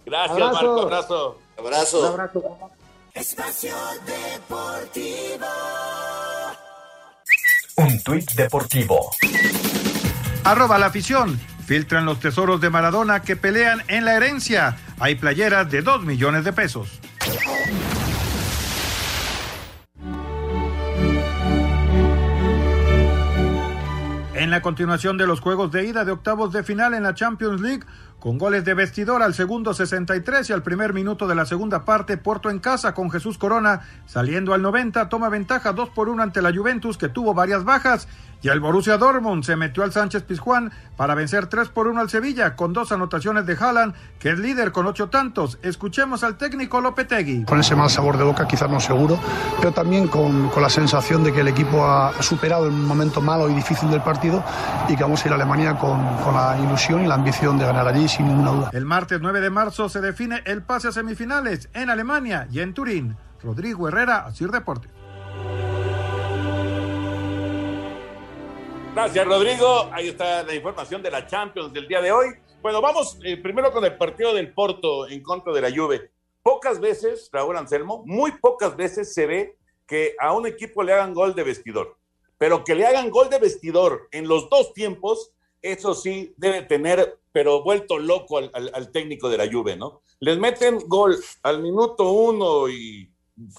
[0.05, 0.53] Gracias, abrazo.
[0.53, 0.81] Marco.
[0.81, 1.39] Abrazo.
[1.57, 1.99] Abrazo.
[1.99, 2.71] Un abrazo.
[3.13, 5.47] Espacio Deportivo.
[7.77, 9.11] Un tuit deportivo.
[10.43, 11.39] Arroba la afición.
[11.65, 14.77] Filtran los tesoros de Maradona que pelean en la herencia.
[14.99, 16.99] Hay playeras de 2 millones de pesos.
[24.37, 27.59] En la continuación de los juegos de ida de octavos de final en la Champions
[27.59, 27.83] League,
[28.19, 32.17] con goles de vestidor al segundo 63 y al primer minuto de la segunda parte,
[32.17, 36.43] Porto en casa con Jesús Corona, saliendo al 90, toma ventaja 2 por 1 ante
[36.43, 38.07] la Juventus que tuvo varias bajas
[38.41, 42.09] y el Borussia Dortmund se metió al Sánchez Pizjuán para vencer 3 por 1 al
[42.09, 45.57] Sevilla con dos anotaciones de Haaland, que es líder con ocho tantos.
[45.61, 47.45] Escuchemos al técnico Lopetegui.
[47.45, 49.19] Con ese mal sabor de boca quizás no seguro,
[49.59, 53.49] pero también con, con la sensación de que el equipo ha superado el momento malo
[53.49, 54.43] y difícil del partido
[54.87, 57.65] y que vamos a ir a Alemania con, con la ilusión y la ambición de
[57.65, 58.69] ganar allí sin ninguna duda.
[58.73, 62.73] El martes 9 de marzo se define el pase a semifinales en Alemania y en
[62.73, 63.17] Turín.
[63.43, 64.96] Rodrigo Herrera, Asir Deportes.
[68.97, 69.91] Gracias, Rodrigo.
[69.93, 72.29] Ahí está la información de la Champions del día de hoy.
[72.63, 76.09] Bueno, vamos eh, primero con el partido del Porto en contra de la Juve.
[76.41, 79.55] Pocas veces, Raúl Anselmo, muy pocas veces se ve
[79.85, 81.95] que a un equipo le hagan gol de vestidor.
[82.39, 85.31] Pero que le hagan gol de vestidor en los dos tiempos,
[85.61, 90.01] eso sí debe tener, pero vuelto loco al, técnico de la Juve, ¿no?
[90.21, 93.11] Les meten gol al minuto uno y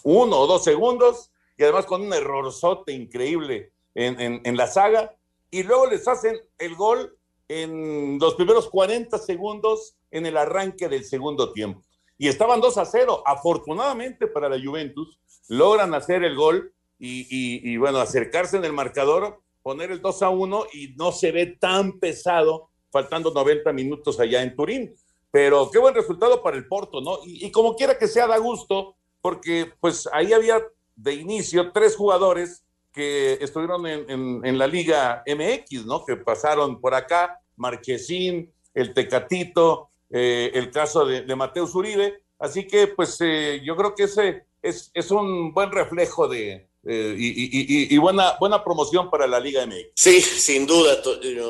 [0.03, 5.14] uno o dos segundos y además con un errorzote increíble en, la saga,
[5.51, 7.17] y luego les hacen el gol
[7.49, 11.83] en los primeros 40 segundos en el arranque del segundo tiempo.
[12.19, 13.23] Y estaban 2 a 0.
[13.25, 18.73] Afortunadamente para la Juventus, logran hacer el gol y, y, y bueno, acercarse en el
[18.73, 24.19] marcador, poner el 2 a 1 y no se ve tan pesado faltando 90 minutos
[24.21, 24.95] allá en Turín.
[25.31, 27.19] Pero qué buen resultado para el Porto, ¿no?
[27.25, 30.63] Y, como quiera que sea, da gusto, porque pues ahí había
[30.97, 36.05] de inicio tres jugadores que estuvieron en, la Liga MX, ¿no?
[36.05, 42.22] Que pasaron por acá, Marchesín, el Tecatito, eh, el caso de, de Mateus Uribe.
[42.38, 47.14] Así que pues eh, yo creo que ese es, es un buen reflejo de, eh,
[47.18, 49.92] y, buena, buena promoción para la Liga MX.
[49.94, 51.03] Sí, sin duda,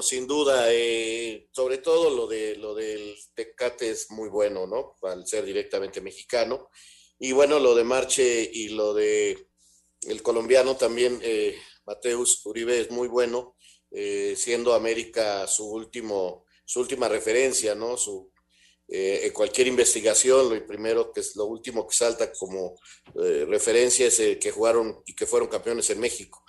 [0.03, 0.67] sin duda.
[1.53, 4.97] Sobre todo lo, de, lo del Tecate es muy bueno, ¿no?
[5.03, 6.71] Al ser directamente mexicano.
[7.21, 9.48] Y bueno, lo de Marche y lo de
[10.03, 11.57] el colombiano también, eh,
[11.87, 13.57] Mateus Uribe, es muy bueno,
[14.37, 17.97] siendo América su, último, su última referencia, ¿no?
[17.97, 18.31] Su,
[18.91, 22.75] eh, cualquier investigación, lo primero que es lo último que salta como
[23.23, 26.43] eh, referencia es que jugaron y que fueron campeones en México.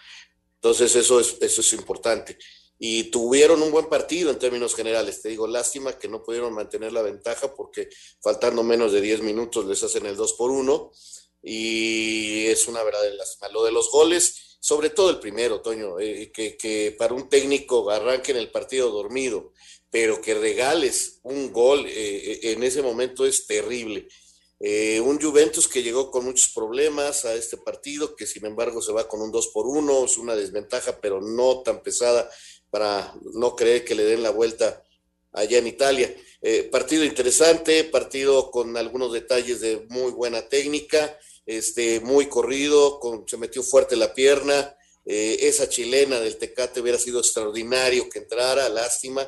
[0.56, 2.38] Entonces eso es, eso es importante.
[2.78, 5.22] Y tuvieron un buen partido en términos generales.
[5.22, 7.90] Te digo, lástima que no pudieron mantener la ventaja porque
[8.22, 10.92] faltando menos de 10 minutos les hacen el 2 por 1
[11.42, 13.50] y es una verdadera lástima.
[13.50, 18.32] Lo de los goles, sobre todo el primero, Toño, eh, que, para un técnico arranque
[18.32, 19.54] en el partido dormido
[19.92, 24.08] pero que regales un gol eh, eh, en ese momento es terrible.
[24.60, 29.08] Un Juventus que llegó con muchos problemas a este partido, que sin embargo se va
[29.08, 32.30] con un 2 por 1, es una desventaja, pero no tan pesada
[32.70, 34.84] para no creer que le den la vuelta
[35.32, 36.14] allá en Italia.
[36.72, 41.18] partido interesante, partido con algunos detalles de muy buena técnica,
[41.58, 44.76] este, muy corrido, se metió fuerte la pierna.
[45.06, 49.28] esa chilena del Tecate hubiera sido extraordinario que entrara, lástima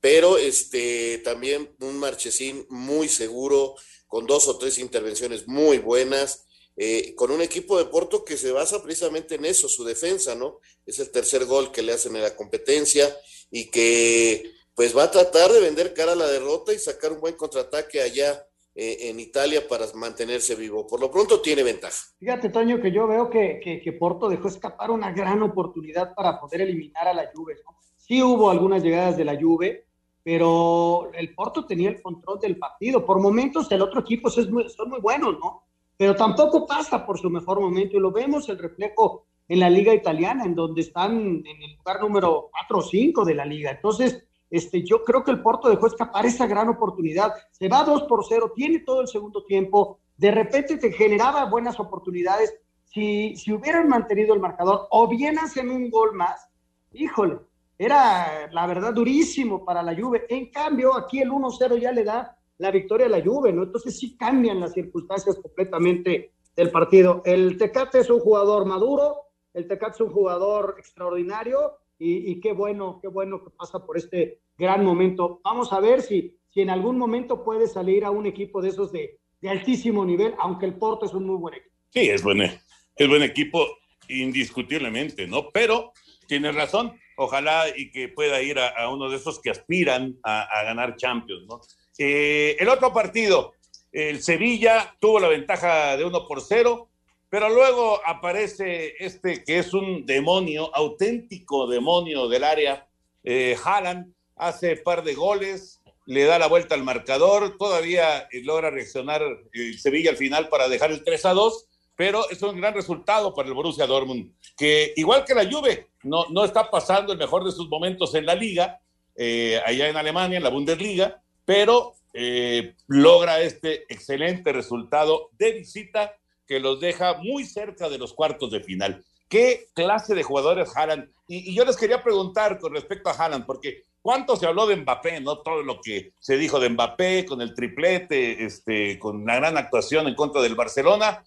[0.00, 3.74] pero este, también un Marchesín muy seguro,
[4.06, 6.44] con dos o tres intervenciones muy buenas,
[6.76, 10.60] eh, con un equipo de Porto que se basa precisamente en eso, su defensa, ¿no?
[10.86, 13.14] Es el tercer gol que le hacen en la competencia
[13.50, 17.20] y que pues va a tratar de vender cara a la derrota y sacar un
[17.20, 18.47] buen contraataque allá
[18.80, 20.86] eh, en Italia para mantenerse vivo.
[20.86, 21.96] Por lo pronto tiene ventaja.
[22.16, 26.60] Fíjate, Toño, que yo veo que, que, Porto dejó escapar una gran oportunidad para poder
[26.60, 27.56] eliminar a la Juve.
[27.64, 27.76] ¿no?
[27.96, 29.86] Sí hubo algunas llegadas de la Juve,
[30.22, 33.04] pero el Porto tenía el control del partido.
[33.04, 35.64] Por momentos el otro equipo es muy, son muy buenos, ¿no?
[35.96, 39.92] Pero tampoco pasa por su mejor momento y lo vemos el reflejo en la liga
[39.92, 43.72] italiana, en donde están en el lugar número 4 o 5 de la liga.
[43.72, 47.32] Entonces, este, yo creo que el Porto dejó escapar esa gran oportunidad.
[47.50, 51.78] Se va 2 por 0, tiene todo el segundo tiempo, de repente te generaba buenas
[51.78, 52.54] oportunidades.
[52.84, 56.48] Si, si hubieran mantenido el marcador o bien hacen un gol más,
[56.92, 57.38] híjole,
[57.78, 60.26] era, la verdad, durísimo para la Juve.
[60.28, 63.62] En cambio, aquí el 1-0 ya le da la victoria a la Juve, ¿no?
[63.62, 67.22] Entonces sí cambian las circunstancias completamente del partido.
[67.24, 73.00] El Tecate es un jugador maduro, el Tecate es un jugador extraordinario y, qué bueno,
[73.02, 75.40] qué bueno que pasa por este gran momento.
[75.42, 78.92] Vamos a ver si, si en algún momento puede salir a un equipo de esos
[78.92, 81.74] de, altísimo nivel, aunque el Porto es un muy buen equipo.
[81.90, 83.66] Sí, es buen, es buen equipo,
[84.08, 85.50] indiscutiblemente, ¿no?
[85.50, 85.92] Pero
[86.26, 90.96] tienes razón, ojalá y que pueda ir a, uno de esos que aspiran a, ganar
[90.96, 91.60] Champions, ¿no?
[91.98, 93.54] Eh, el otro partido,
[93.90, 96.87] el Sevilla tuvo la ventaja de uno por cero,
[97.30, 102.86] pero luego aparece este que es un demonio, auténtico demonio del área,
[103.24, 108.70] eh, Haaland, hace par de goles, le da la vuelta al marcador, todavía eh, logra
[108.70, 112.74] reaccionar el Sevilla al final para dejar el 3 a 2, pero es un gran
[112.74, 117.18] resultado para el Borussia Dortmund, que igual que la Juve, no, no está pasando el
[117.18, 118.80] mejor de sus momentos en la liga,
[119.16, 126.14] eh, allá en Alemania, en la Bundesliga, pero eh, logra este excelente resultado de visita
[126.48, 129.04] que los deja muy cerca de los cuartos de final.
[129.28, 131.10] ¿Qué clase de jugadores Haaland?
[131.28, 135.20] Y, yo les quería preguntar con respecto a Haaland, porque ¿Cuánto se habló de Mbappé,
[135.20, 135.38] no?
[135.38, 140.06] Todo lo que se dijo de Mbappé con el triplete, este, con la gran actuación
[140.06, 141.24] en contra del Barcelona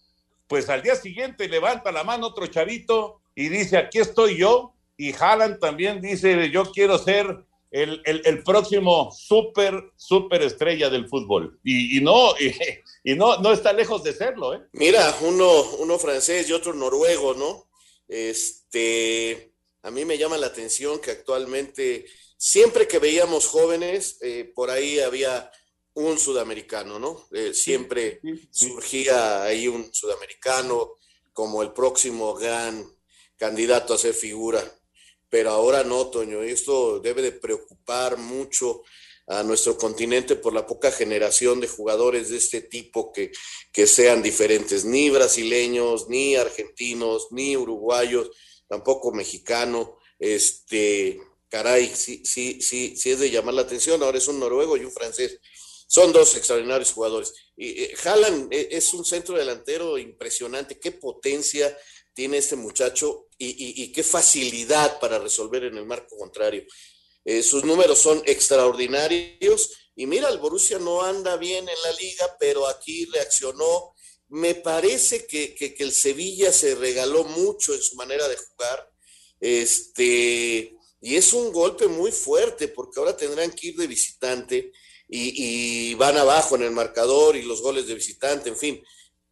[0.51, 5.13] pues al día siguiente levanta la mano otro chavito y dice, aquí estoy yo, y
[5.13, 11.57] Haaland también dice, yo quiero ser el, próximo súper, súper estrella del fútbol.
[11.63, 12.33] Y, no,
[13.03, 14.61] y, no, no está lejos de serlo, ¿eh?
[14.73, 17.69] Mira, uno, uno francés y otro noruego, ¿no?
[18.07, 22.05] Este, a mí me llama la atención que actualmente,
[22.37, 25.51] siempre que veíamos jóvenes, eh, por ahí había
[25.93, 27.27] un sudamericano, ¿no?
[27.31, 30.97] Eh, siempre surgía ahí un sudamericano,
[31.33, 32.85] como el próximo gran
[33.37, 34.63] candidato a ser figura.
[35.29, 38.83] Pero ahora no, Toño, esto debe de preocupar mucho
[39.31, 43.31] a nuestro continente por la poca generación de jugadores de este tipo que,
[43.71, 48.29] que sean diferentes, ni brasileños, ni argentinos, ni uruguayos,
[48.67, 49.97] tampoco mexicano.
[50.19, 51.17] Este,
[51.47, 54.03] caray, sí, sí, sí, sí es de llamar la atención.
[54.03, 55.39] Ahora es un noruego y un francés.
[55.87, 57.33] Son dos extraordinarios jugadores.
[57.55, 60.77] Y, eh, Haaland eh, es un centro delantero impresionante.
[60.77, 61.77] Qué potencia
[62.13, 66.65] tiene este muchacho y, y, y qué facilidad para resolver en el marco contrario.
[67.23, 69.71] Eh, sus números son extraordinarios.
[69.95, 73.93] Y mira, el Borussia no anda bien en la liga, pero aquí reaccionó.
[74.29, 78.89] Me parece que, que, el Sevilla se regaló mucho en su manera de jugar.
[79.39, 84.71] Este, y es un golpe muy fuerte porque ahora tendrán que ir de visitante
[85.09, 88.83] y, y, van abajo en el marcador y los goles de visitante, en fin.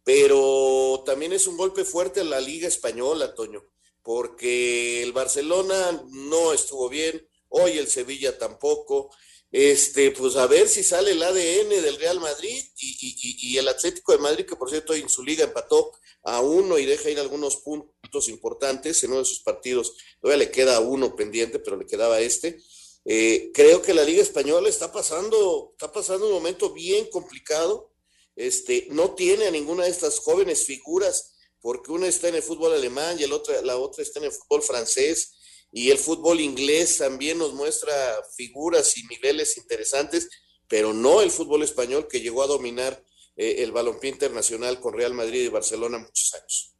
[0.04, 3.64] Pero también es un golpe fuerte a la Liga Española, Toño,
[4.02, 9.10] porque el Barcelona no estuvo bien, hoy el Sevilla tampoco.
[9.52, 14.18] Este, pues a ver si sale el ADN del Real Madrid y, el Atlético de
[14.18, 18.28] Madrid, que por cierto en su liga empató a uno y deja ir algunos puntos
[18.28, 19.94] importantes en uno de sus partidos.
[20.20, 22.60] Todavía le queda uno pendiente, pero le quedaba este.
[23.04, 27.90] Eh, creo que la Liga Española está pasando, está pasando un momento bien complicado.
[28.36, 32.72] Este, no tiene a ninguna de estas jóvenes figuras, porque una está en el fútbol
[32.72, 35.39] alemán y el otra, la otra está en el fútbol francés
[35.72, 37.92] y el fútbol inglés también nos muestra
[38.36, 40.28] figuras y niveles interesantes,
[40.68, 43.02] pero no el fútbol español que llegó a dominar
[43.36, 46.76] eh, el balompié internacional con Real Madrid y Barcelona muchos años.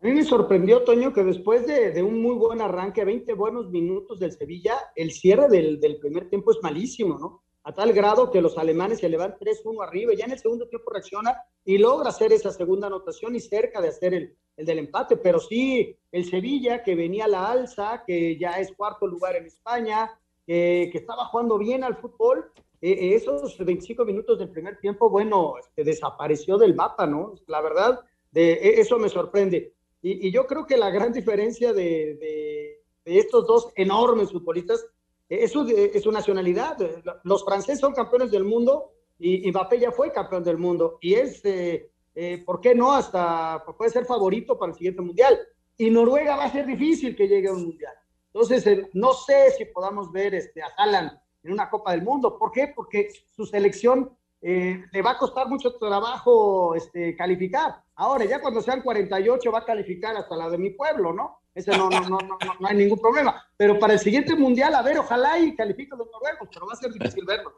[0.00, 4.20] A mí me sorprendió, Toño, que después de, un muy buen arranque, 20 buenos minutos
[4.20, 7.42] del Sevilla, el cierre del, primer tiempo es malísimo, ¿no?
[7.68, 10.66] A tal grado que los alemanes se le van 3-1 arriba, ya en el segundo
[10.66, 14.78] tiempo reacciona y logra hacer esa segunda anotación y cerca de hacer el, el del
[14.78, 19.36] empate, pero sí el Sevilla que venía a la alza, que ya es cuarto lugar
[19.36, 20.10] en España,
[20.46, 22.50] eh, que estaba jugando bien al fútbol,
[22.80, 27.34] eh, esos 25 minutos del primer tiempo, bueno, este, desapareció del mapa, ¿no?
[27.48, 28.00] La verdad,
[28.30, 29.74] de, e, eso me sorprende.
[30.00, 34.86] Y, yo creo que la gran diferencia de, de estos dos enormes futbolistas
[35.28, 36.76] es su, es su, nacionalidad.
[37.24, 40.98] Los franceses son campeones del mundo y, Mbappé ya fue campeón del mundo.
[41.00, 41.44] Y es...
[41.44, 42.92] Eh, eh, ¿por qué no?
[42.92, 45.38] Hasta puede ser favorito para el siguiente mundial.
[45.76, 47.94] Y Noruega va a ser difícil que llegue a un mundial.
[48.32, 51.12] Entonces, eh, no sé si podamos ver este, a Haaland
[51.44, 52.36] en una Copa del Mundo.
[52.36, 52.72] ¿Por qué?
[52.74, 54.10] Porque su selección
[54.42, 57.84] eh, le va a costar mucho trabajo este, calificar.
[57.94, 61.38] Ahora, ya cuando sean 48 va a calificar hasta la de mi pueblo, ¿no?
[61.58, 63.44] Ese no, no, no, no, no hay ningún problema.
[63.56, 66.76] Pero para el siguiente mundial, a ver, ojalá y califique los noruegos, pero va a
[66.76, 67.52] ser difícil verlo.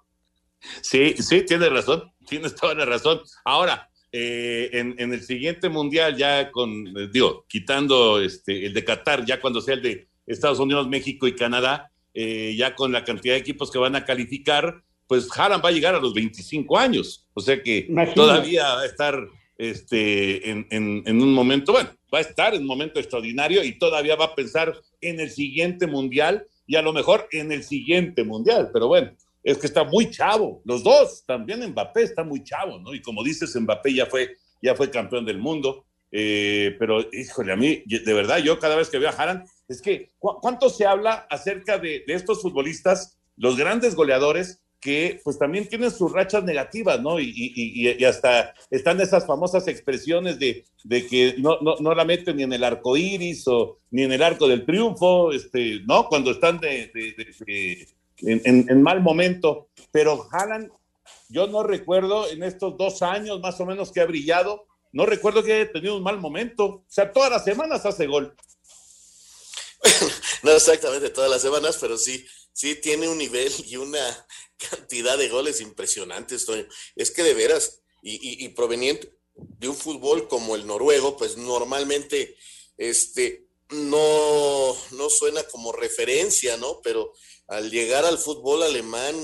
[0.81, 3.21] Sí, sí, tienes razón, tienes toda la razón.
[3.45, 8.85] Ahora, eh, en, en, el siguiente mundial, ya con, eh, digo, quitando este, el de
[8.85, 13.05] Qatar, ya cuando sea el de Estados Unidos, México y Canadá, eh, ya con la
[13.05, 16.79] cantidad de equipos que van a calificar, pues Haaland va a llegar a los 25
[16.79, 17.29] años.
[17.35, 18.15] O sea que Imagínate.
[18.15, 22.63] todavía va a estar este, en, en, en, un momento, bueno, va a estar en
[22.63, 26.93] un momento extraordinario y todavía va a pensar en el siguiente mundial y a lo
[26.93, 28.71] mejor en el siguiente mundial.
[28.73, 32.95] Pero bueno, es que está muy chavo, los dos, también Mbappé está muy chavo, ¿no?
[32.95, 37.57] Y como dices, Mbappé ya fue, ya fue campeón del mundo, eh, pero híjole, a
[37.57, 40.85] mí, de verdad, yo cada vez que veo a Haran, es que, ¿cu ¿cuánto se
[40.87, 46.43] habla acerca de, de, estos futbolistas, los grandes goleadores, que pues también tienen sus rachas
[46.43, 47.21] negativas, ¿no?
[47.21, 52.07] Y, y, y hasta están esas famosas expresiones de, de que no, no, no, la
[52.07, 56.09] meten ni en el arco iris o ni en el arco del triunfo, este, ¿no?
[56.09, 57.87] Cuando están de, de
[58.23, 60.71] en, mal momento, pero Haaland,
[61.29, 65.43] yo no recuerdo en estos dos años más o menos que ha brillado, no recuerdo
[65.43, 68.35] que haya tenido un mal momento, o sea, todas las semanas hace gol.
[70.43, 74.01] no exactamente todas las semanas, pero sí, sí tiene un nivel y una
[74.71, 76.67] cantidad de goles impresionantes, Toño.
[76.97, 81.37] Es que de veras, y, y, y proveniente de un fútbol como el noruego, pues
[81.37, 82.37] normalmente
[82.77, 86.81] este, no, no suena como referencia, ¿no?
[86.83, 87.13] Pero
[87.47, 89.15] al llegar al fútbol alemán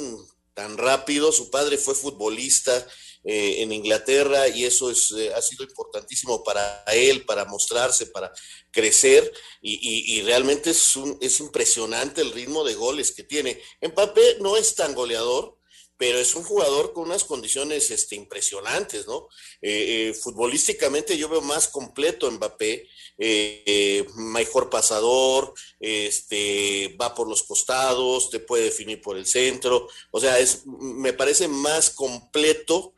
[0.54, 2.86] tan rápido, su padre fue futbolista
[3.24, 8.32] eh, en Inglaterra y eso es, eh, ha sido importantísimo para él, para mostrarse, para
[8.70, 13.60] crecer y, realmente es, un, es impresionante el ritmo de goles que tiene.
[13.80, 15.56] Mbappé no es tan goleador,
[15.96, 19.28] pero es un jugador con unas condiciones este, impresionantes, ¿no?
[19.62, 22.88] Eh, eh, futbolísticamente yo veo más completo Mbappé,
[23.18, 30.20] eh, mejor pasador, este, va por los costados, te puede definir por el centro, o
[30.20, 32.94] sea, es, me parece más completo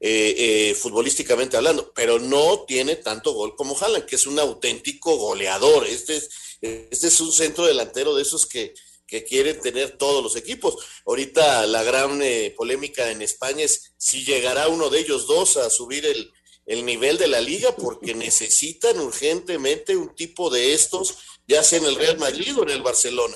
[0.00, 5.16] eh, eh, futbolísticamente hablando, pero no tiene tanto gol como Haaland, que es un auténtico
[5.16, 5.86] goleador.
[5.86, 8.74] Este es, este es un centro delantero de esos que,
[9.06, 10.76] que quieren tener todos los equipos.
[11.04, 12.22] Ahorita la gran
[12.56, 16.32] polémica en España es si llegará uno de ellos dos a subir el,
[16.68, 21.86] el nivel de la liga, porque necesitan urgentemente un tipo de estos, ya sea en
[21.86, 23.34] el Real Madrid o en el Barcelona.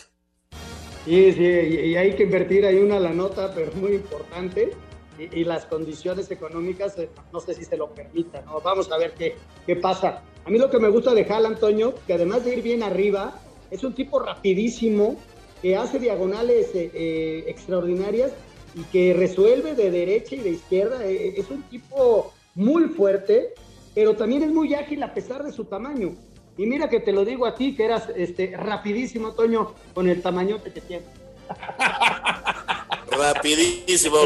[1.07, 4.71] Sí, sí, y hay que invertir ahí una la nota, pero muy importante
[5.19, 8.45] y, las condiciones económicas eh, no sé si se lo permitan.
[8.45, 8.61] ¿no?
[8.61, 10.23] Vamos a ver qué, qué pasa.
[10.45, 13.41] A mí lo que me gusta de Hal, Antonio, que además de ir bien arriba,
[13.71, 15.17] es un tipo rapidísimo,
[15.61, 18.33] que hace diagonales eh, eh, extraordinarias
[18.75, 21.05] y que resuelve de derecha y de izquierda.
[21.05, 23.55] es un tipo muy fuerte,
[23.95, 26.15] pero también es muy ágil a pesar de su tamaño.
[26.57, 30.21] Y mira que te lo digo a ti, que eras este, rapidísimo, Toño, con el
[30.21, 31.09] tamañote que tienes.
[33.11, 34.17] Rapidísimo.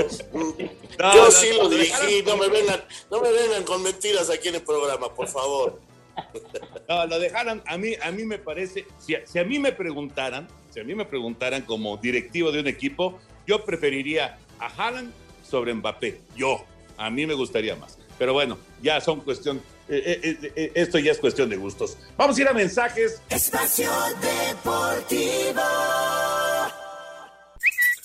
[1.15, 4.63] Yo sí lo dirigí, no me, vengan, no me vengan con mentiras aquí en el
[4.63, 5.81] programa, por favor.
[6.89, 10.47] No, lo dejaron, a mí, a mí me parece, si, si, a mí me preguntaran,
[10.71, 15.13] si a mí me preguntaran como directivo de un equipo, yo preferiría a Haaland
[15.43, 16.21] sobre Mbappé.
[16.37, 16.65] Yo,
[16.97, 17.99] a mí me gustaría más.
[18.19, 19.59] Pero bueno, ya son cuestión,
[19.89, 21.97] eh, eh, eh, esto ya es cuestión de gustos.
[22.17, 23.21] Vamos a ir a mensajes.
[23.29, 23.91] Espacio
[24.21, 25.63] Deportivo.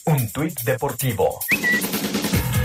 [0.05, 1.39] Un tuit deportivo.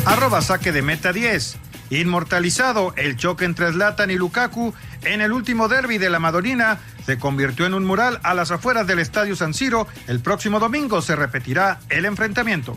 [0.04, 1.56] Arroba saque de meta 10.
[1.90, 4.74] Inmortalizado el choque entre Zlatan y Lukaku
[5.04, 8.88] en el último derby de la Madonina se convirtió en un mural a las afueras
[8.88, 9.86] del Estadio San Siro.
[10.08, 12.76] El próximo domingo se repetirá el enfrentamiento.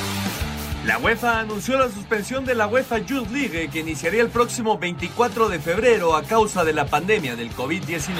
[0.85, 5.47] La UEFA anunció la suspensión de la UEFA Youth League que iniciaría el próximo 24
[5.47, 8.15] de febrero a causa de la pandemia del COVID-19.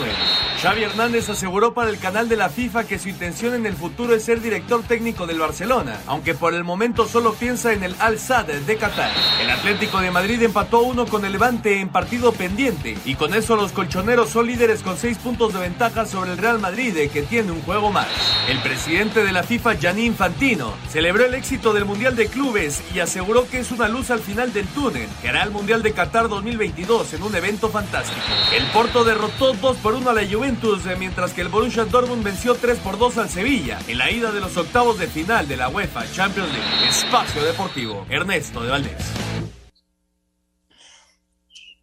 [0.62, 4.14] Xavi Hernández aseguró para el canal de la FIFA que su intención en el futuro
[4.14, 8.20] es ser director técnico del Barcelona, aunque por el momento solo piensa en el Al
[8.20, 9.10] Sadd de Qatar.
[9.42, 13.56] El Atlético de Madrid empató uno con el Levante en partido pendiente y con eso
[13.56, 17.54] los colchoneros son líderes con seis puntos de ventaja sobre el Real Madrid que tiene
[17.54, 18.08] un juego más.
[18.48, 23.00] El presidente de la FIFA, Gianni Infantino, celebró el éxito del Mundial de Clubes y
[23.00, 26.28] aseguró que es una luz al final del túnel, que hará el Mundial de Qatar
[26.28, 28.20] 2022 en un evento fantástico.
[28.54, 32.26] El Porto derrotó 2 por 1 a la Juventus, eh, mientras que el Borussia Dortmund
[32.26, 35.56] venció 3 por 2 al Sevilla en la ida de los octavos de final de
[35.56, 36.90] la UEFA Champions League.
[36.90, 39.14] Espacio Deportivo, Ernesto de Valdés.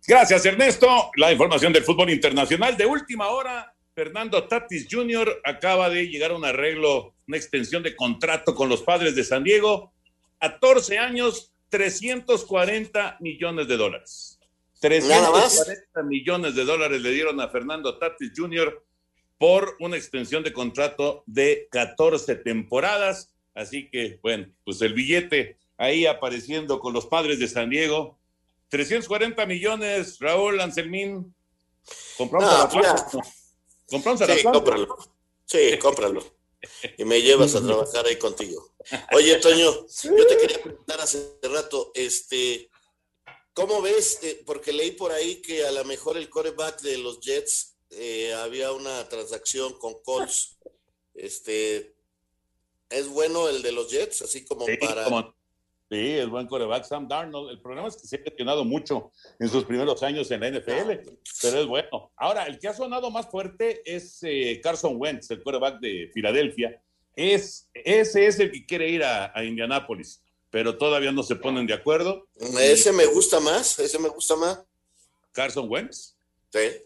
[0.07, 1.11] Gracias, Ernesto.
[1.17, 3.75] La información del fútbol internacional de última hora.
[3.95, 5.41] Fernando Tatis Jr.
[5.45, 9.43] acaba de llegar a un arreglo, una extensión de contrato con los padres de San
[9.43, 9.95] Diego
[10.39, 14.39] 14 años, 340 millones de dólares.
[14.81, 18.83] 340 millones de dólares le dieron a Fernando Tatis Jr.
[19.37, 23.35] por una extensión de contrato de 14 temporadas.
[23.55, 28.19] Así que, bueno, pues el billete ahí apareciendo con los padres de San Diego.
[28.69, 31.35] 340 millones, Raúl Anselmín.
[32.17, 33.23] Compramos a la
[33.87, 34.99] Compramos a la sí, cómpralo.
[35.47, 36.38] Sí, cómpralo
[36.97, 38.75] y me llevas a trabajar ahí contigo.
[39.13, 42.71] Oye, Toño, yo te quería preguntar hace rato, este,
[43.53, 44.19] ¿cómo ves?
[44.23, 48.35] Eh, porque leí por ahí que a lo mejor el coreback de los Jets eh,
[48.35, 50.59] había una transacción con Colts.
[51.15, 51.95] Este,
[52.91, 54.23] ¿es bueno el de los Jets?
[54.23, 55.35] Así como para.
[55.91, 57.51] Sí, el buen coreback Sam Darnold.
[57.51, 61.11] El problema es que se ha gestionado mucho en sus primeros años en la NFL,
[61.41, 62.13] pero es bueno.
[62.15, 66.83] Ahora, el que ha sonado más fuerte es eh, Carson Wentz, el coreback de Filadelfia.
[67.17, 71.67] Es, ese es el que quiere ir a, a Indianápolis, pero todavía no se ponen
[71.67, 72.29] de acuerdo.
[72.61, 74.63] Ese me gusta más, ese me gusta más.
[75.33, 76.17] Carson Wentz.
[76.53, 76.83] Sí.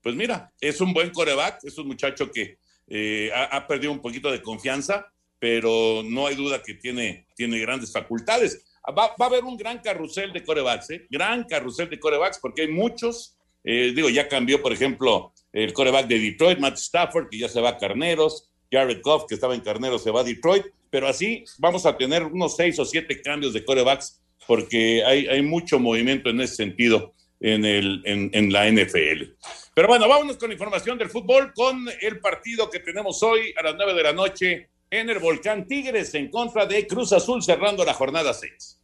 [0.00, 4.30] Pues mira, es un buen coreback, es un muchacho que eh, ha perdido un poquito
[4.30, 5.13] de confianza
[5.44, 8.64] pero no hay duda que tiene, tiene grandes facultades.
[8.98, 11.06] Va, a haber un gran carrusel de corebacks, ¿eh?
[11.10, 13.36] gran carrusel de corebacks, porque hay muchos.
[13.62, 17.60] Eh, digo, ya cambió, por ejemplo, el coreback de Detroit, Matt Stafford, que ya se
[17.60, 21.44] va a Carneros, Jared Goff, que estaba en Carneros, se va a Detroit, pero así
[21.58, 26.30] vamos a tener unos seis o siete cambios de corebacks, porque hay, hay mucho movimiento
[26.30, 29.34] en ese sentido en, el, en, en la NFL.
[29.74, 33.74] Pero bueno, vámonos con información del fútbol, con el partido que tenemos hoy a las
[33.76, 34.70] nueve de la noche
[35.00, 38.80] en el Volcán Tigres en contra de Cruz Azul cerrando la jornada 6.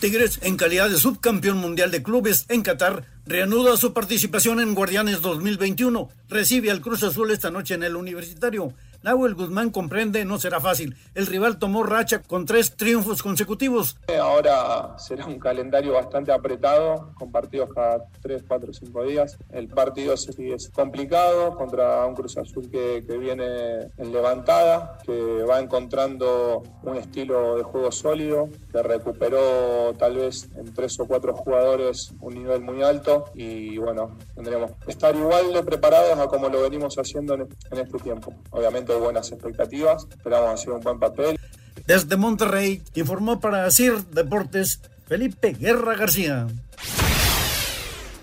[0.00, 5.22] Tigres, en calidad de subcampeón mundial de clubes en Qatar, reanuda su participación en Guardianes
[5.22, 6.10] 2021.
[6.28, 8.74] Recibe al Cruz Azul esta noche en el Universitario.
[9.04, 10.96] Nahuel Guzmán comprende no será fácil.
[11.14, 13.98] El rival tomó racha con tres triunfos consecutivos.
[14.18, 19.36] Ahora será un calendario bastante apretado, con partidos cada tres, cuatro, cinco días.
[19.50, 25.60] El partido es complicado contra un Cruz Azul que, que viene en levantada, que va
[25.60, 32.14] encontrando un estilo de juego sólido, que recuperó tal vez en tres o cuatro jugadores
[32.22, 36.62] un nivel muy alto y bueno, tendremos que estar igual de preparados a como lo
[36.62, 38.32] venimos haciendo en, en este tiempo.
[38.50, 41.38] Obviamente buenas expectativas, esperamos hacer un buen papel.
[41.86, 46.46] Desde Monterrey informó para CIR Deportes Felipe Guerra García.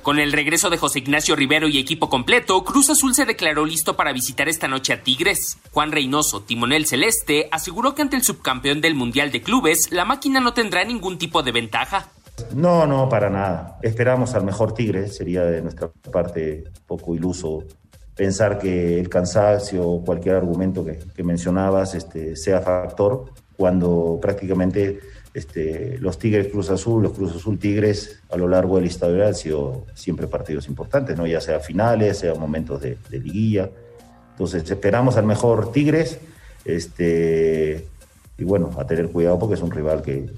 [0.01, 3.95] Con el regreso de José Ignacio Rivero y equipo completo, Cruz Azul se declaró listo
[3.95, 5.59] para visitar esta noche a Tigres.
[5.71, 10.39] Juan Reynoso, timonel celeste, aseguró que ante el subcampeón del Mundial de Clubes, la máquina
[10.39, 12.09] no tendrá ningún tipo de ventaja.
[12.55, 13.77] No, no, para nada.
[13.83, 17.63] Esperamos al mejor Tigre, sería de nuestra parte poco iluso
[18.21, 24.99] pensar que el cansancio o cualquier argumento que, mencionabas este, sea factor cuando prácticamente
[25.33, 29.25] este, los Tigres Cruz Azul, los Cruz Azul Tigres a lo largo de la historia
[29.25, 31.25] han sido siempre partidos importantes, ¿no?
[31.25, 33.71] ya sea finales, sea momentos de, de liguilla.
[34.33, 36.19] Entonces esperamos al mejor Tigres,
[36.63, 37.87] este,
[38.37, 40.29] y bueno, a tener cuidado porque es un rival que,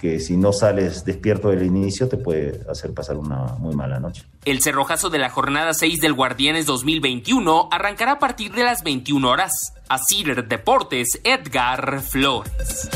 [0.00, 4.24] que si no sales despierto del inicio te puede hacer pasar una muy mala noche.
[4.44, 9.28] El cerrojazo de la jornada 6 del Guardianes 2021 arrancará a partir de las 21
[9.28, 9.74] horas.
[9.88, 12.88] A Cider Deportes, Edgar Flores.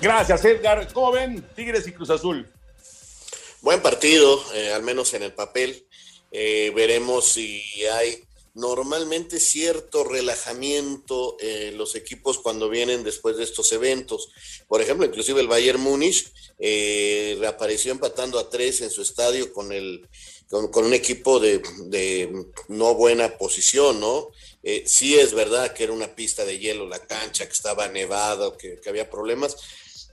[0.00, 0.88] Gracias, Edgar.
[0.92, 2.48] ¿Cómo ven Tigres y Cruz Azul?
[3.60, 5.86] Buen partido, eh, al menos en el papel.
[6.32, 7.62] Eh, veremos si
[7.94, 8.24] hay
[8.54, 14.28] normalmente cierto relajamiento en los equipos cuando vienen después de estos eventos.
[14.68, 19.72] Por ejemplo, inclusive el Bayern Múnich eh, reapareció empatando a tres en su estadio con
[19.72, 20.06] el
[20.50, 21.62] con, un equipo de,
[22.68, 24.28] no buena posición, ¿no?
[24.62, 28.54] Eh, sí es verdad que era una pista de hielo la cancha, que estaba nevada,
[28.58, 29.56] que, que había problemas,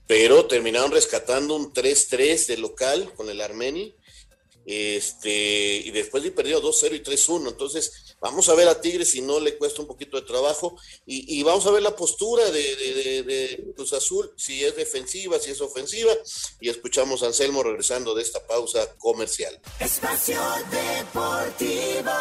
[0.07, 3.93] pero terminaron rescatando un 3-3 de local con el Armeni
[4.65, 7.49] este, y después de perdido 2-0 y 3-1.
[7.49, 11.39] Entonces, vamos a ver a Tigres si no le cuesta un poquito de trabajo y,
[11.39, 15.39] y vamos a ver la postura de, de, de, de, Cruz Azul, si es defensiva,
[15.39, 16.11] si es ofensiva.
[16.59, 19.59] Y escuchamos a Anselmo regresando de esta pausa comercial.
[19.79, 20.39] Espacio
[20.71, 22.11] Deportivo.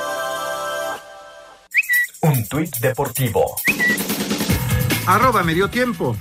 [2.20, 3.57] Un tuit deportivo.
[5.07, 6.16] Arroba medio tiempo.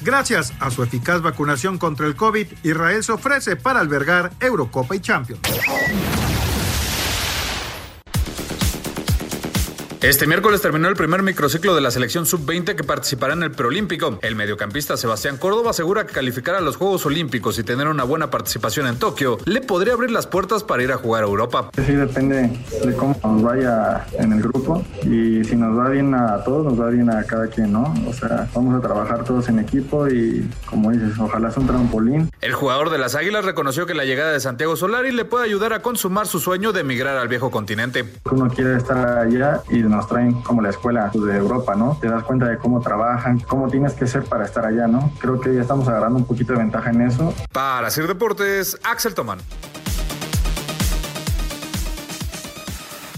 [0.00, 5.00] Gracias a su eficaz vacunación contra el COVID, Israel se ofrece para albergar Eurocopa y
[5.00, 5.40] Champions.
[10.02, 14.18] Este miércoles terminó el primer microciclo de la selección sub-20 que participará en el preolímpico.
[14.22, 18.28] El mediocampista Sebastián Córdoba asegura que calificar a los Juegos Olímpicos y tener una buena
[18.28, 21.70] participación en Tokio le podría abrir las puertas para ir a jugar a Europa.
[21.86, 22.50] Sí, depende
[22.84, 26.80] de cómo nos vaya en el grupo y si nos va bien a todos, nos
[26.80, 27.94] va bien a cada quien, ¿no?
[28.08, 32.28] O sea, vamos a trabajar todos en equipo y, como dices, ojalá sea un trampolín.
[32.40, 35.72] El jugador de las Águilas reconoció que la llegada de Santiago Solari le puede ayudar
[35.72, 38.04] a consumar su sueño de emigrar al viejo continente.
[38.28, 41.98] Uno quiere estar allá y nos traen como la escuela de Europa, ¿no?
[42.00, 45.12] Te das cuenta de cómo trabajan, cómo tienes que ser para estar allá, ¿no?
[45.20, 47.34] Creo que ya estamos agarrando un poquito de ventaja en eso.
[47.52, 49.38] Para Sir Deportes, Axel Tomán.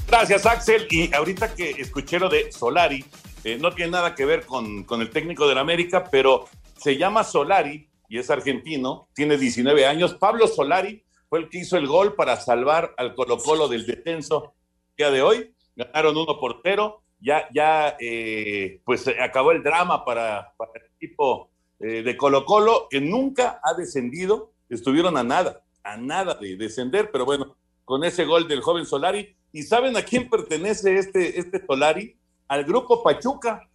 [0.09, 0.87] Gracias, Axel.
[0.91, 3.05] Y ahorita que escuché lo de Solari,
[3.45, 6.47] eh, no tiene nada que ver con, con el técnico del América, pero
[6.77, 10.15] se llama Solari y es argentino, tiene 19 años.
[10.15, 14.55] Pablo Solari fue el que hizo el gol para salvar al Colo Colo del descenso
[14.97, 20.53] día de hoy ganaron uno por cero, ya, ya eh, pues acabó el drama para,
[20.57, 21.51] para el equipo
[21.81, 27.11] eh, de Colo Colo, que nunca ha descendido, estuvieron a nada, a nada de descender,
[27.11, 31.65] pero bueno, con ese gol del joven Solari, ¿y saben a quién pertenece este, este
[31.67, 32.17] Solari?
[32.49, 33.69] Al grupo Pachuca,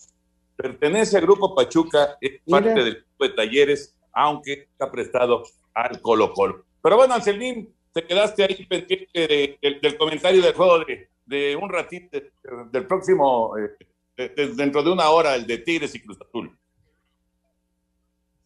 [0.56, 5.44] pertenece al grupo Pachuca, es parte del grupo de talleres, aunque está prestado
[5.74, 6.66] al Colo Colo.
[6.82, 11.56] Pero bueno, Anselín, te quedaste ahí pendiente de, de, del comentario del juego de, de
[11.56, 12.32] un ratito, de,
[12.72, 16.52] del próximo, eh, de, dentro de una hora, el de Tigres y Cruz Azul.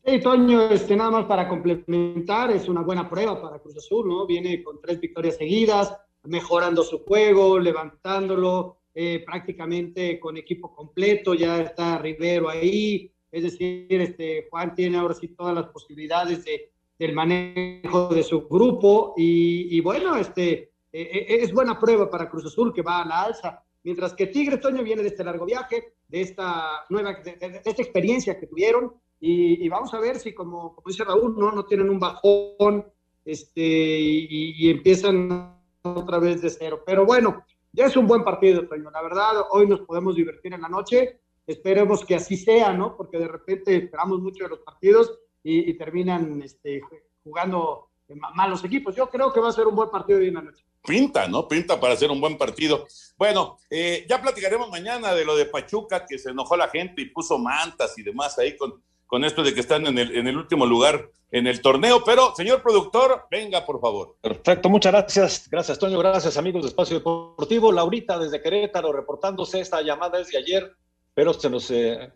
[0.06, 4.28] Sí, Toño, este, nada más para complementar, es una buena prueba para Cruz Azul, ¿no?
[4.28, 11.62] Viene con tres victorias seguidas, mejorando su juego, levantándolo, eh, prácticamente con equipo completo, ya
[11.62, 17.14] está Rivero ahí, es decir, este, Juan tiene ahora sí todas las posibilidades de, del
[17.14, 22.74] manejo de su grupo y, y bueno, este, eh, es buena prueba para Cruz Azul
[22.74, 26.22] que va a la alza, mientras que Tigre Toño viene de este largo viaje, de
[26.22, 30.34] esta nueva, de, de, de esta experiencia que tuvieron y, y, vamos a ver si
[30.34, 32.86] como, como dice Raúl, no, no tienen un bajón
[33.24, 36.84] este, y, empiezan otra vez de cero.
[36.86, 38.92] Pero bueno, ya es un buen partido, Toño.
[38.92, 41.22] La verdad, hoy nos podemos divertir en la noche.
[41.48, 42.98] Esperemos que así sea, ¿no?
[42.98, 46.82] Porque de repente esperamos mucho de los partidos y, y terminan este,
[47.24, 47.92] jugando
[48.36, 48.94] malos equipos.
[48.94, 50.66] Yo creo que va a ser un buen partido hoy en la noche.
[50.86, 51.48] Pinta, ¿no?
[51.48, 52.86] Pinta para hacer un buen partido.
[53.18, 57.06] Bueno, eh, ya platicaremos mañana de lo de Pachuca, que se enojó la gente y
[57.06, 60.38] puso mantas y demás ahí con, con esto de que están en el, en el
[60.38, 62.04] último lugar en el torneo.
[62.04, 64.16] Pero, señor productor, venga, por favor.
[64.22, 65.50] Perfecto, muchas gracias.
[65.50, 65.98] Gracias, Toño.
[66.00, 67.72] Gracias, amigos de Espacio Deportivo.
[67.72, 69.60] Laurita, desde Querétaro, reportándose.
[69.60, 70.76] Esta llamada es de ayer,
[71.14, 72.12] pero se nos, eh,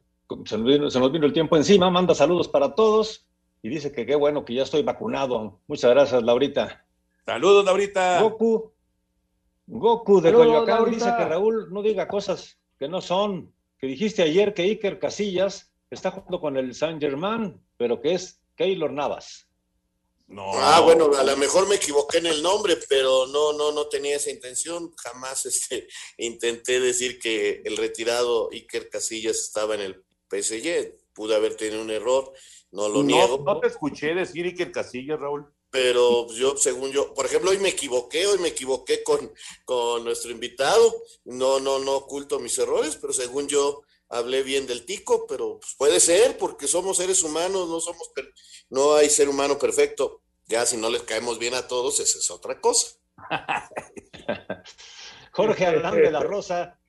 [0.45, 1.89] se, nos vino, se nos vino el tiempo encima.
[1.89, 3.25] Manda saludos para todos
[3.63, 5.59] y dice que qué bueno que ya estoy vacunado.
[5.67, 6.86] Muchas gracias, Laurita.
[7.27, 8.21] Saludos, Laurita.
[8.21, 8.73] Goku.
[9.65, 11.05] Goku de Saludos, Coyoacán Laurita.
[11.05, 13.53] dice que Raúl no diga cosas que no son.
[13.77, 18.41] Que dijiste ayer que Iker Casillas está jugando con el Saint Germain, pero que es
[18.55, 19.49] Keylor Navas.
[20.27, 20.51] No.
[20.53, 24.15] Ah, bueno, a lo mejor me equivoqué en el nombre, pero no, no, no tenía
[24.15, 24.93] esa intención.
[24.95, 30.95] Jamás este, intenté decir que el retirado Iker Casillas estaba en el PSG.
[31.11, 32.31] Pude haber tenido un error,
[32.71, 33.43] no lo no, niego.
[33.45, 35.53] no te escuché decir Iker Casillas, Raúl.
[35.79, 39.31] Pero yo, según yo, por ejemplo, hoy me equivoqué, hoy me equivoqué con,
[39.63, 40.91] con nuestro invitado.
[41.25, 45.75] No, no, no oculto mis errores, pero según yo hablé bien del tico, pero pues,
[45.77, 48.09] puede ser porque somos seres humanos, no somos,
[48.71, 50.23] no hay ser humano perfecto.
[50.47, 52.97] Ya si no les caemos bien a todos, esa es otra cosa.
[55.31, 56.79] Jorge Arlán de la Rosa,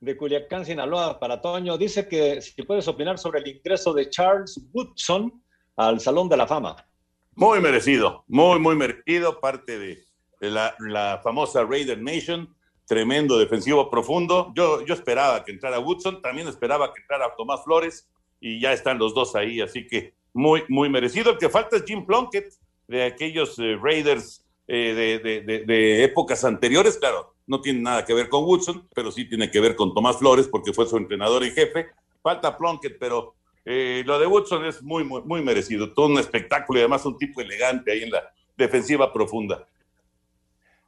[0.00, 4.58] de Culiacán, Sinaloa, para Toño, dice que si puedes opinar sobre el ingreso de Charles
[4.72, 5.44] Woodson
[5.76, 6.88] al Salón de la Fama.
[7.34, 10.04] Muy merecido, muy, muy merecido, parte de,
[10.40, 12.54] la, famosa Raider Nation,
[12.86, 14.52] tremendo defensivo profundo.
[14.54, 18.08] Yo, yo esperaba que entrara Woodson, también esperaba que entrara Tomás Flores,
[18.40, 21.30] y ya están los dos ahí, así que muy, muy merecido.
[21.30, 22.52] El que falta es Jim Plunkett,
[22.88, 28.04] de aquellos eh, Raiders eh, de, de- de- de épocas anteriores, claro, no tiene nada
[28.04, 30.96] que ver con Woodson, pero sí tiene que ver con Tomás Flores, porque fue su
[30.96, 31.86] entrenador y jefe.
[32.22, 33.34] Falta Plunkett, pero
[33.64, 35.92] eh, lo de Woodson es muy, muy, muy merecido.
[35.92, 39.66] Todo un espectáculo y además un tipo elegante ahí en la defensiva profunda.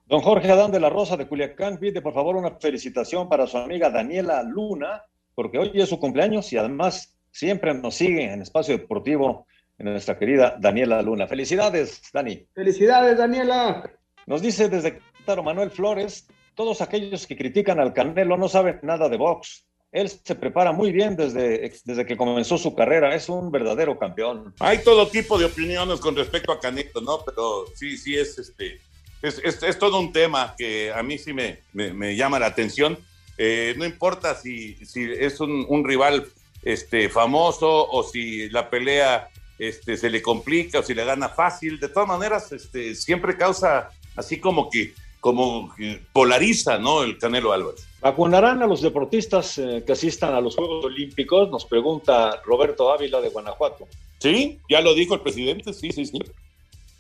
[0.07, 3.57] Don Jorge Adán de la Rosa de Culiacán pide por favor una felicitación para su
[3.57, 5.03] amiga Daniela Luna,
[5.35, 9.47] porque hoy es su cumpleaños y además siempre nos sigue en Espacio Deportivo
[9.79, 11.27] en nuestra querida Daniela Luna.
[11.27, 12.47] Felicidades, Dani.
[12.55, 13.91] Felicidades, Daniela.
[14.27, 15.01] Nos dice desde
[15.43, 19.67] Manuel Flores, todos aquellos que critican al Canelo no saben nada de box.
[19.95, 24.53] Él se prepara muy bien desde, desde que comenzó su carrera, es un verdadero campeón.
[24.59, 27.21] Hay todo tipo de opiniones con respecto a Caneto, ¿no?
[27.25, 28.81] Pero sí, sí es este.
[29.23, 32.47] Es, es- es todo un tema que a mí sí me, me- me llama la
[32.47, 32.99] atención.
[33.39, 36.27] Eh, no importa si, si es un, un rival
[36.65, 39.29] este, famoso o si la pelea
[39.61, 41.79] este, se le complica o si le gana fácil.
[41.79, 47.05] De todas maneras, este, siempre causa así como que, como que polariza, ¿no?
[47.05, 47.87] El Canelo Álvarez.
[48.05, 51.49] ¿Vacunarán a los deportistas eh, que asistan a los Juegos Olímpicos?
[51.49, 53.89] Nos pregunta Roberto Ávila de Guanajuato.
[54.19, 56.19] Sí, ya lo dijo el presidente, sí, sí, sí.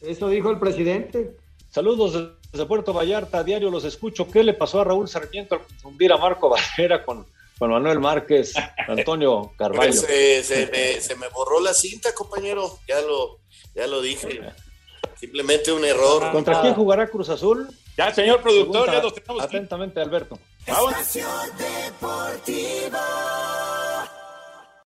[0.01, 1.37] Eso dijo el presidente.
[1.69, 4.31] Saludos desde Puerto Vallarta, a diario los escucho.
[4.31, 7.27] ¿Qué le pasó a Raúl Sarmiento al confundir a Marco Barrera con,
[7.59, 8.55] con Manuel Márquez,
[8.89, 9.91] Antonio Carvalho?
[9.91, 12.79] Pues, eh, se, me, se me borró la cinta, compañero.
[12.89, 13.41] Ya lo,
[13.75, 14.41] ya lo dije.
[15.17, 16.33] Simplemente un error.
[16.33, 17.69] ¿Contra quién jugará Cruz Azul?
[17.97, 19.43] Ya, señor productor, Pregunta ya los tenemos.
[19.43, 20.39] Atentamente, Alberto.
[20.67, 21.27] Espacio
[21.59, 23.54] Deportivo.